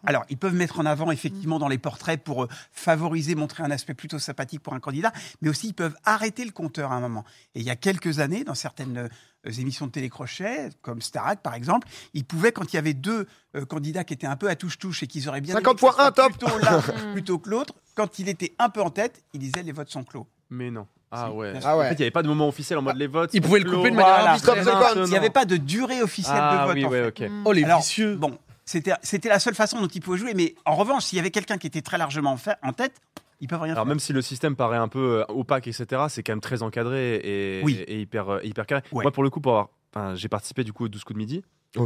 alors, 0.05 0.23
ils 0.29 0.37
peuvent 0.37 0.53
mettre 0.53 0.79
en 0.79 0.85
avant 0.85 1.11
effectivement 1.11 1.59
dans 1.59 1.67
les 1.67 1.77
portraits 1.77 2.23
pour 2.23 2.43
euh, 2.43 2.47
favoriser, 2.71 3.35
montrer 3.35 3.63
un 3.63 3.71
aspect 3.71 3.93
plutôt 3.93 4.19
sympathique 4.19 4.61
pour 4.61 4.73
un 4.73 4.79
candidat, 4.79 5.11
mais 5.41 5.49
aussi 5.49 5.67
ils 5.67 5.73
peuvent 5.73 5.95
arrêter 6.05 6.45
le 6.45 6.51
compteur 6.51 6.91
à 6.91 6.95
un 6.95 7.01
moment. 7.01 7.25
Et 7.55 7.59
il 7.59 7.65
y 7.65 7.69
a 7.69 7.75
quelques 7.75 8.19
années, 8.19 8.43
dans 8.45 8.55
certaines 8.55 8.97
euh, 8.97 9.07
émissions 9.49 9.87
de 9.87 9.91
télécrochet, 9.91 10.69
comme 10.81 11.01
Starac 11.01 11.41
par 11.41 11.53
exemple, 11.53 11.87
ils 12.13 12.25
pouvaient, 12.25 12.51
quand 12.51 12.71
il 12.73 12.75
y 12.75 12.79
avait 12.79 12.93
deux 12.93 13.27
euh, 13.55 13.65
candidats 13.65 14.03
qui 14.03 14.13
étaient 14.13 14.27
un 14.27 14.35
peu 14.35 14.49
à 14.49 14.55
touche-touche 14.55 15.03
et 15.03 15.07
qu'ils 15.07 15.27
auraient 15.29 15.41
bien 15.41 15.55
50 15.55 15.65
aimé 15.65 15.75
que 15.75 15.81
ça 15.87 15.93
fois 15.93 16.07
un, 16.07 16.11
top. 16.11 16.37
plutôt 16.37 16.57
l'un 16.59 16.81
plutôt 17.13 17.39
que 17.39 17.49
l'autre, 17.49 17.73
quand 17.95 18.19
il 18.19 18.29
était 18.29 18.53
un 18.59 18.69
peu 18.69 18.81
en 18.81 18.89
tête, 18.89 19.23
ils 19.33 19.39
disaient 19.39 19.63
les 19.63 19.71
votes 19.71 19.89
sont 19.89 20.03
clos. 20.03 20.27
Mais 20.49 20.71
non. 20.71 20.87
Ah 21.11 21.31
ouais. 21.31 21.53
Ah 21.63 21.77
ouais. 21.77 21.85
En 21.85 21.89
fait, 21.89 21.95
il 21.95 21.97
n'y 21.99 22.03
avait 22.03 22.11
pas 22.11 22.23
de 22.23 22.27
moment 22.27 22.47
officiel 22.47 22.79
en 22.79 22.81
mode 22.81 22.97
les 22.97 23.07
votes. 23.07 23.29
Ils 23.33 23.41
pouvaient 23.41 23.59
le 23.59 23.69
couper 23.69 23.91
de 23.91 23.95
manière 23.95 24.15
Voilà. 24.15 24.31
arbitraire. 24.31 24.93
Il 24.97 25.03
n'y 25.09 25.15
avait 25.17 25.29
pas 25.29 25.45
de 25.45 25.57
durée 25.57 26.01
officielle 26.01 26.37
Ah 26.37 26.61
de 26.61 26.67
vote. 26.67 26.75
oui, 26.75 26.85
en 26.85 26.89
ouais, 26.89 27.11
fait. 27.11 27.25
ok. 27.25 27.31
Oh, 27.45 27.51
les 27.51 27.63
Alors, 27.63 27.79
vicieux. 27.79 28.15
Bon, 28.15 28.37
c'était 28.65 28.93
c'était 29.01 29.29
la 29.29 29.39
seule 29.39 29.55
façon 29.55 29.79
dont 29.79 29.87
ils 29.87 30.01
pouvaient 30.01 30.17
jouer, 30.17 30.33
mais 30.33 30.55
en 30.65 30.75
revanche, 30.75 31.05
s'il 31.05 31.17
y 31.17 31.19
avait 31.19 31.31
quelqu'un 31.31 31.57
qui 31.57 31.67
était 31.67 31.81
très 31.81 31.97
largement 31.97 32.31
en, 32.31 32.37
fait, 32.37 32.57
en 32.63 32.73
tête, 32.73 32.93
ils 33.39 33.47
peuvent 33.47 33.61
rien 33.61 33.73
Alors 33.73 33.83
faire. 33.85 33.89
même 33.89 33.99
si 33.99 34.13
le 34.13 34.21
système 34.21 34.55
paraît 34.55 34.77
un 34.77 34.87
peu 34.87 35.21
euh, 35.21 35.25
opaque, 35.29 35.67
etc., 35.67 36.03
c'est 36.09 36.23
quand 36.23 36.33
même 36.33 36.41
très 36.41 36.63
encadré 36.63 37.15
et, 37.23 37.61
Oui. 37.63 37.83
et 37.87 38.01
hyper, 38.01 38.29
euh, 38.29 38.39
hyper 38.43 38.65
carré. 38.65 38.81
Ouais. 38.91 39.03
Moi, 39.03 39.11
pour 39.11 39.23
le 39.23 39.29
coup, 39.29 39.41
pour 39.41 39.51
avoir, 39.53 39.69
enfin, 39.93 40.15
j'ai 40.15 40.29
participé 40.29 40.63
du 40.63 40.73
coup 40.73 40.85
au 40.85 40.87
12 40.89 41.03
coups 41.03 41.15
de 41.15 41.19
midi 41.19 41.43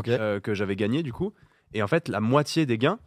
euh, 0.07 0.39
que 0.39 0.53
j'avais 0.53 0.75
gagné 0.75 1.01
du 1.03 1.11
coup, 1.13 1.33
et 1.73 1.81
en 1.83 1.87
fait, 1.87 2.07
la 2.07 2.19
moitié 2.19 2.65
des 2.65 2.77
gains 2.77 2.99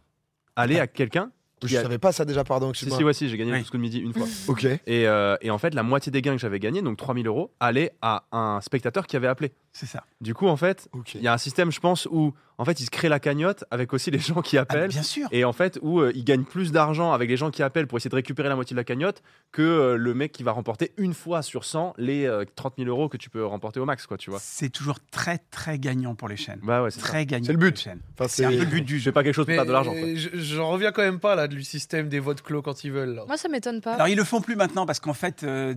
allaient 0.55 0.79
à 0.79 0.87
quelqu'un. 0.87 1.31
Je 1.65 1.77
a- 1.77 1.81
savais 1.81 1.97
pas 1.97 2.11
ça 2.11 2.25
déjà, 2.25 2.43
pardon, 2.43 2.73
Si, 2.73 2.89
si, 2.91 3.03
ouais, 3.05 3.13
si, 3.13 3.29
j'ai 3.29 3.37
gagné 3.37 3.51
le 3.51 3.57
Oui. 3.57 3.61
12 3.61 3.69
coups 3.69 3.77
de 3.79 3.81
midi 3.81 3.99
une 3.99 4.13
fois. 4.13 4.27
Ok. 4.49 4.65
Et, 4.65 4.79
euh, 5.07 5.37
et 5.41 5.49
en 5.49 5.57
fait, 5.57 5.73
la 5.73 5.83
moitié 5.83 6.11
des 6.11 6.21
gains 6.21 6.33
que 6.35 6.41
j'avais 6.41 6.59
gagnés, 6.59 6.81
donc 6.81 6.97
3000 6.97 7.25
euros, 7.27 7.53
allaient 7.61 7.93
à 8.01 8.25
un 8.33 8.59
spectateur 8.59 9.07
qui 9.07 9.15
avait 9.15 9.27
appelé. 9.27 9.53
C'est 9.75 9.87
ça. 9.87 10.03
Du 10.21 10.33
coup, 10.35 10.47
en 10.47 10.55
fait, 10.55 10.87
il 11.15 11.21
y 11.21 11.27
a 11.27 11.33
un 11.33 11.37
système, 11.39 11.71
je 11.71 11.79
pense, 11.79 12.07
où 12.11 12.33
en 12.59 12.65
fait, 12.65 12.79
il 12.79 12.85
se 12.85 12.91
crée 12.91 13.09
la 13.09 13.19
cagnotte 13.19 13.65
avec 13.71 13.91
aussi 13.91 14.11
les 14.11 14.19
gens 14.19 14.43
qui 14.43 14.55
Ah, 14.59 14.61
appellent. 14.61 14.89
bien 14.89 15.01
sûr. 15.01 15.27
Et 15.31 15.43
en 15.43 15.51
fait, 15.51 15.79
où 15.81 15.99
euh, 15.99 16.11
il 16.13 16.23
gagne 16.23 16.43
plus 16.43 16.71
d'argent 16.71 17.11
avec 17.11 17.27
les 17.27 17.37
gens 17.37 17.49
qui 17.49 17.63
appellent 17.63 17.87
pour 17.87 17.97
essayer 17.97 18.11
de 18.11 18.15
récupérer 18.15 18.47
la 18.49 18.53
moitié 18.55 18.75
de 18.75 18.79
la 18.79 18.83
cagnotte 18.83 19.23
que 19.51 19.63
euh, 19.63 19.95
le 19.97 20.13
mec 20.13 20.31
qui 20.31 20.43
va 20.43 20.51
remporter 20.51 20.93
une 20.97 21.15
fois 21.15 21.41
sur 21.41 21.65
100 21.65 21.95
les 21.97 22.25
euh, 22.27 22.45
30 22.55 22.75
000 22.77 22.87
euros 22.87 23.09
que 23.09 23.17
tu 23.17 23.31
peux 23.31 23.43
remporter 23.43 23.79
au 23.79 23.85
max, 23.85 24.05
quoi, 24.05 24.17
tu 24.19 24.29
vois. 24.29 24.37
C'est 24.39 24.69
toujours 24.69 24.99
très 25.09 25.39
très 25.49 25.79
gagnant 25.79 26.13
pour 26.13 26.27
les 26.29 26.37
chaînes. 26.37 26.59
Bah 26.61 26.83
ouais, 26.83 26.91
c'est 26.91 26.99
ça. 26.99 27.07
Très 27.07 27.25
gagnant. 27.25 27.47
C'est 27.47 27.53
le 27.53 27.57
but. 27.57 27.87
Enfin, 28.13 28.27
C'est 28.29 28.45
un 28.45 28.49
peu 28.51 28.59
le 28.59 28.65
but 28.65 28.77
Je 28.77 28.83
du 28.83 28.93
fais 28.99 29.05
jeu. 29.05 29.11
pas 29.11 29.23
quelque 29.23 29.33
chose 29.35 29.47
pour 29.47 29.65
de 29.65 29.71
l'argent. 29.71 29.93
euh, 29.95 30.13
je- 30.15 30.29
j'en 30.35 30.69
reviens 30.69 30.91
quand 30.91 31.01
même 31.01 31.19
pas 31.19 31.33
là 31.33 31.47
du 31.47 31.63
système 31.63 32.07
des 32.09 32.19
votes 32.19 32.43
clos 32.43 32.61
quand 32.61 32.83
ils 32.83 32.91
veulent. 32.91 33.15
là. 33.15 33.23
Moi, 33.25 33.37
ça 33.37 33.49
m'étonne 33.49 33.81
pas. 33.81 33.95
Alors 33.95 34.07
ils 34.07 34.15
le 34.17 34.23
font 34.23 34.39
plus 34.41 34.55
maintenant 34.55 34.85
parce 34.85 34.99
qu'en 34.99 35.13
fait, 35.15 35.41
euh, 35.43 35.73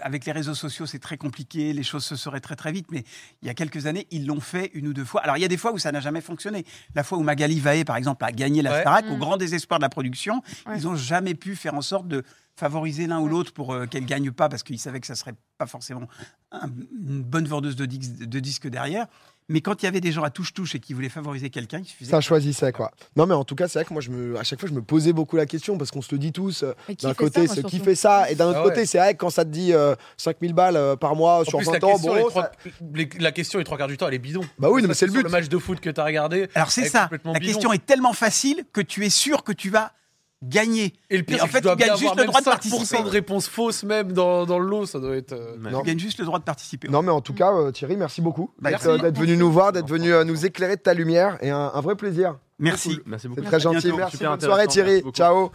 avec 0.00 0.24
les 0.24 0.32
réseaux 0.32 0.54
sociaux, 0.54 0.86
c'est 0.86 0.98
très 1.00 1.18
compliqué, 1.18 1.72
les 1.74 1.82
choses 1.82 2.04
se 2.04 2.16
seraient 2.16 2.40
très 2.40 2.56
très 2.56 2.72
vite. 2.72 2.85
Mais 2.90 3.04
il 3.42 3.46
y 3.46 3.50
a 3.50 3.54
quelques 3.54 3.86
années, 3.86 4.06
ils 4.10 4.26
l'ont 4.26 4.40
fait 4.40 4.70
une 4.74 4.86
ou 4.88 4.92
deux 4.92 5.04
fois. 5.04 5.20
Alors 5.22 5.36
il 5.36 5.40
y 5.40 5.44
a 5.44 5.48
des 5.48 5.56
fois 5.56 5.72
où 5.72 5.78
ça 5.78 5.92
n'a 5.92 6.00
jamais 6.00 6.20
fonctionné. 6.20 6.64
La 6.94 7.02
fois 7.02 7.18
où 7.18 7.22
Magali 7.22 7.60
Vaé, 7.60 7.84
par 7.84 7.96
exemple, 7.96 8.24
a 8.24 8.32
gagné 8.32 8.62
la 8.62 8.72
Ouais. 8.72 8.80
Starac, 8.80 9.06
au 9.10 9.16
Mm. 9.16 9.18
grand 9.18 9.36
désespoir 9.36 9.78
de 9.78 9.82
la 9.84 9.88
production, 9.88 10.42
Ouais. 10.66 10.78
ils 10.78 10.84
n'ont 10.84 10.96
jamais 10.96 11.34
pu 11.34 11.56
faire 11.56 11.74
en 11.74 11.82
sorte 11.82 12.08
de 12.08 12.22
favoriser 12.58 13.06
l'un 13.06 13.20
ou 13.20 13.28
l'autre 13.28 13.52
pour 13.52 13.72
euh, 13.74 13.86
qu'elle 13.86 14.06
gagne 14.06 14.30
pas 14.30 14.48
parce 14.48 14.62
qu'ils 14.62 14.78
savaient 14.80 15.00
que 15.00 15.06
ça 15.06 15.14
serait 15.14 15.34
pas 15.58 15.66
forcément 15.66 16.08
un- 16.52 16.68
une 16.68 17.22
bonne 17.22 17.46
vendeuse 17.46 17.76
de 17.76 17.84
disques 18.40 18.68
derrière. 18.68 19.06
Mais 19.48 19.60
quand 19.60 19.80
il 19.80 19.86
y 19.86 19.88
avait 19.88 20.00
des 20.00 20.10
gens 20.10 20.24
à 20.24 20.30
touche-touche 20.30 20.74
et 20.74 20.80
qui 20.80 20.92
voulaient 20.92 21.08
favoriser 21.08 21.50
quelqu'un, 21.50 21.78
il 21.78 21.84
suffisait. 21.84 22.10
Ça 22.10 22.20
choisissait 22.20 22.72
quoi. 22.72 22.90
Non 23.14 23.26
mais 23.26 23.34
en 23.34 23.44
tout 23.44 23.54
cas 23.54 23.68
c'est 23.68 23.78
vrai 23.78 23.84
que 23.86 23.92
moi 23.92 24.02
je 24.02 24.10
me, 24.10 24.36
à 24.36 24.42
chaque 24.42 24.58
fois 24.58 24.68
je 24.68 24.74
me 24.74 24.82
posais 24.82 25.12
beaucoup 25.12 25.36
la 25.36 25.46
question 25.46 25.78
parce 25.78 25.92
qu'on 25.92 26.02
se 26.02 26.12
le 26.12 26.18
dit 26.18 26.32
tous. 26.32 26.64
euh, 26.64 26.72
D'un 27.02 27.14
côté 27.14 27.46
ceux 27.46 27.62
qui 27.62 27.78
fait 27.78 27.94
ça 27.94 28.28
et 28.28 28.34
d'un 28.34 28.48
autre 28.48 28.58
Ah 28.58 28.64
ouais. 28.64 28.70
côté 28.70 28.86
c'est 28.86 28.98
vrai 28.98 29.14
que 29.14 29.18
quand 29.18 29.30
ça 29.30 29.44
te 29.44 29.50
dit 29.50 29.72
euh, 29.72 29.94
5000 30.16 30.52
balles 30.52 30.76
euh, 30.76 30.96
par 30.96 31.14
mois 31.14 31.40
En 31.40 31.44
sur 31.44 31.58
plus, 31.58 31.66
20 31.66 31.72
la 31.78 31.86
ans, 31.86 31.92
question, 31.92 32.14
les 32.16 32.22
bon, 32.22 32.28
trois- 32.28 32.42
ça- 32.42 32.70
les- 32.94 33.08
la 33.20 33.30
question, 33.32 33.58
les 33.60 33.64
trois 33.64 33.78
quarts 33.78 33.86
du 33.88 33.96
temps, 33.96 34.08
elle 34.08 34.14
est 34.14 34.18
bidon. 34.18 34.42
bah 34.58 34.68
oui 34.70 34.82
mais 34.86 34.94
c'est 34.94 35.06
le 35.06 35.12
but. 35.12 35.22
Le 35.22 35.28
match 35.28 35.48
de 35.48 35.58
foot 35.58 35.78
que 35.78 35.90
tu 35.90 36.00
as 36.00 36.04
regardé. 36.04 36.48
Alors 36.56 36.70
c'est 36.72 36.88
ça. 36.88 37.08
La 37.12 37.18
bidon. 37.18 37.32
question 37.40 37.72
est 37.72 37.86
tellement 37.86 38.12
facile 38.14 38.64
que 38.72 38.80
tu 38.80 39.06
es 39.06 39.10
sûr 39.10 39.44
que 39.44 39.52
tu 39.52 39.70
vas 39.70 39.92
gagner. 40.48 40.94
Et 41.10 41.16
le 41.18 41.22
pire, 41.22 41.36
en 41.42 41.46
c'est 41.46 41.46
que 41.46 41.52
fait, 41.68 41.70
tu 41.70 41.76
gagnes 41.76 41.96
juste 41.96 42.16
le 42.16 42.24
droit 42.24 42.40
de 42.40 42.46
5% 42.46 42.50
participer. 42.50 43.02
de 43.02 43.08
réponses 43.08 43.48
fausses 43.48 43.84
même 43.84 44.12
dans, 44.12 44.46
dans 44.46 44.58
le 44.58 44.66
lot, 44.66 44.86
ça 44.86 44.98
doit 45.00 45.16
être. 45.16 45.32
euh. 45.32 45.56
Non. 45.58 45.80
Tu 45.80 45.86
gagnes 45.86 45.98
juste 45.98 46.18
le 46.18 46.24
droit 46.24 46.38
de 46.38 46.44
participer. 46.44 46.88
Non 46.88 47.02
mais 47.02 47.10
en 47.12 47.20
tout 47.20 47.34
cas 47.34 47.52
euh, 47.52 47.70
Thierry 47.72 47.96
merci 47.96 48.20
beaucoup 48.20 48.50
Bah, 48.60 48.70
euh, 48.86 48.98
d'être 48.98 49.18
venu 49.18 49.36
nous 49.36 49.50
voir, 49.50 49.72
d'être 49.72 49.88
venu 49.88 50.12
euh, 50.12 50.24
nous 50.24 50.46
éclairer 50.46 50.76
de 50.76 50.80
ta 50.82 50.94
lumière 50.94 51.38
et 51.40 51.50
un, 51.50 51.70
un 51.74 51.80
vrai 51.80 51.96
plaisir. 51.96 52.36
Merci. 52.58 52.98
Merci 53.04 53.28
beaucoup. 53.28 53.42
C'est 53.42 53.46
très 53.48 53.60
gentil. 53.60 53.80
bientôt. 53.88 53.96
Merci. 53.98 54.16
Super 54.16 54.30
Bonne 54.30 54.40
soirée 54.40 54.66
Thierry. 54.66 55.02
Ciao. 55.12 55.50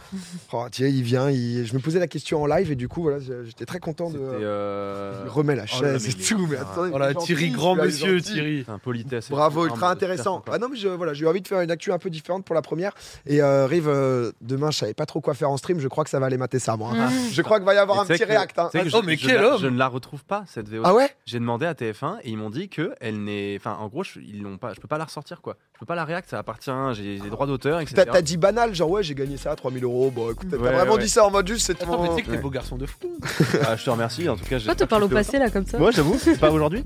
Oh, 0.52 0.66
Thierry 0.70 0.92
il 0.92 1.02
vient. 1.02 1.30
il- 1.30 1.66
Je 1.66 1.74
me 1.74 1.80
posais 1.80 1.98
la 1.98 2.06
question 2.06 2.42
en 2.42 2.46
live 2.46 2.70
et 2.70 2.76
du 2.76 2.88
coup 2.88 3.02
voilà 3.02 3.18
j'étais 3.44 3.64
très 3.66 3.80
content 3.80 4.08
de. 4.10 4.18
Euh, 4.20 5.22
Il 5.24 5.30
remet 5.30 5.56
la 5.56 5.64
oh 5.64 5.66
chaise 5.66 6.08
et 6.08 6.12
tout 6.12 6.46
mais 6.46 6.56
Ah. 6.60 6.62
attendez. 6.70 6.90
Voilà, 6.90 7.14
Thierry, 7.14 7.50
grand 7.50 7.74
monsieur, 7.74 8.18
gentil. 8.18 8.32
Thierry. 8.34 8.64
un 8.68 8.78
politesse. 8.78 9.30
Bravo, 9.30 9.64
ultra 9.66 9.90
intéressant. 9.90 10.44
Ah 10.50 10.58
non, 10.58 10.68
mais 10.70 10.76
je, 10.76 10.88
voilà, 10.88 11.12
j'ai 11.14 11.24
eu 11.24 11.28
envie 11.28 11.40
de 11.40 11.48
faire 11.48 11.60
une 11.60 11.70
actu 11.70 11.90
un 11.92 11.98
peu 11.98 12.10
différente 12.10 12.44
pour 12.44 12.54
la 12.54 12.62
première. 12.62 12.92
Et 13.26 13.42
euh, 13.42 13.66
Rive, 13.66 13.88
euh, 13.88 14.30
demain, 14.40 14.70
je 14.70 14.78
savais 14.78 14.94
pas 14.94 15.06
trop 15.06 15.20
quoi 15.20 15.34
faire 15.34 15.50
en 15.50 15.56
stream. 15.56 15.80
Je 15.80 15.88
crois 15.88 16.04
que 16.04 16.10
ça 16.10 16.20
va 16.20 16.26
aller 16.26 16.36
mater 16.38 16.58
ça, 16.58 16.76
moi. 16.76 16.90
hein. 16.94 17.08
Mmh. 17.08 17.32
Je 17.32 17.42
crois 17.42 17.58
qu'il 17.58 17.66
va 17.66 17.74
y 17.74 17.78
avoir 17.78 17.98
Et 17.98 18.00
un 18.00 18.04
petit 18.06 18.20
que- 18.22 18.28
réact. 18.28 18.58
hein. 18.58 18.68
que 18.72 18.78
Oh, 18.78 19.00
je- 19.00 19.06
mais 19.06 19.16
je 19.16 19.26
quel 19.26 19.42
homme 19.44 19.60
Je 19.60 19.66
ne 19.66 19.78
la 19.78 19.88
retrouve 19.88 20.24
pas 20.24 20.44
cette 20.46 20.68
VO. 20.68 20.82
Ah 20.84 20.94
ouais? 20.94 21.10
J'ai 21.26 21.38
demandé 21.40 21.66
à 21.66 21.74
TF1 21.74 22.18
et 22.22 22.30
ils 22.30 22.36
m'ont 22.36 22.50
dit 22.50 22.68
que 22.68 22.94
elle 23.00 23.22
n'est. 23.24 23.56
Enfin, 23.56 23.76
en 23.80 23.88
gros, 23.88 24.04
je, 24.04 24.20
ils 24.20 24.42
l'ont 24.42 24.58
pas. 24.58 24.72
Je 24.74 24.80
peux 24.80 24.88
pas 24.88 24.98
la 24.98 25.04
ressortir 25.04 25.40
quoi. 25.40 25.56
Je 25.74 25.78
peux 25.80 25.86
pas 25.86 25.94
la 25.96 26.04
réact. 26.04 26.28
Ça 26.30 26.38
appartient. 26.38 26.70
J'ai 26.94 27.18
des 27.18 27.30
droits 27.30 27.46
d'auteur, 27.46 27.80
etc. 27.80 27.94
T'as 28.04 28.12
t'as 28.12 28.22
dit 28.22 28.36
banal, 28.36 28.74
genre 28.74 28.90
ouais, 28.90 29.02
j'ai 29.02 29.14
gagné 29.14 29.36
ça, 29.36 29.54
3000 29.56 29.84
euros. 29.84 30.10
Bon, 30.14 30.30
écoute, 30.30 30.48
t'as 30.50 30.56
Ouais, 30.56 30.72
vraiment 30.72 30.94
ouais. 30.94 31.02
dit 31.02 31.08
ça 31.08 31.24
en 31.26 31.30
mode 31.30 31.46
juste, 31.48 31.66
c'est 31.66 31.82
Attends, 31.82 32.00
mais 32.02 32.08
tu 32.08 32.10
ton. 32.10 32.16
sais 32.16 32.22
que 32.22 32.30
t'es 32.30 32.36
beau 32.38 32.50
garçon 32.50 32.76
de 32.76 32.86
fou. 32.86 33.18
Ah, 33.66 33.76
je 33.76 33.84
te 33.84 33.90
remercie. 33.90 34.28
En 34.28 34.36
tout 34.36 34.44
cas, 34.44 34.58
Toi, 34.60 34.74
te 34.74 34.84
parles 34.84 35.04
au 35.04 35.08
passé, 35.08 35.38
là, 35.38 35.50
comme 35.50 35.66
ça 35.66 35.78
Ouais, 35.78 35.92
j'avoue. 35.92 36.16
C'est 36.18 36.38
pas 36.38 36.50
aujourd'hui. 36.50 36.84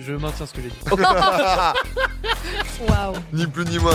Je 0.00 0.12
maintiens 0.12 0.46
ce 0.46 0.52
que 0.52 0.60
j'ai 0.62 0.68
dit. 0.68 0.76
Waouh 2.88 3.14
Ni 3.32 3.46
plus 3.46 3.64
ni 3.64 3.78
moins. 3.78 3.94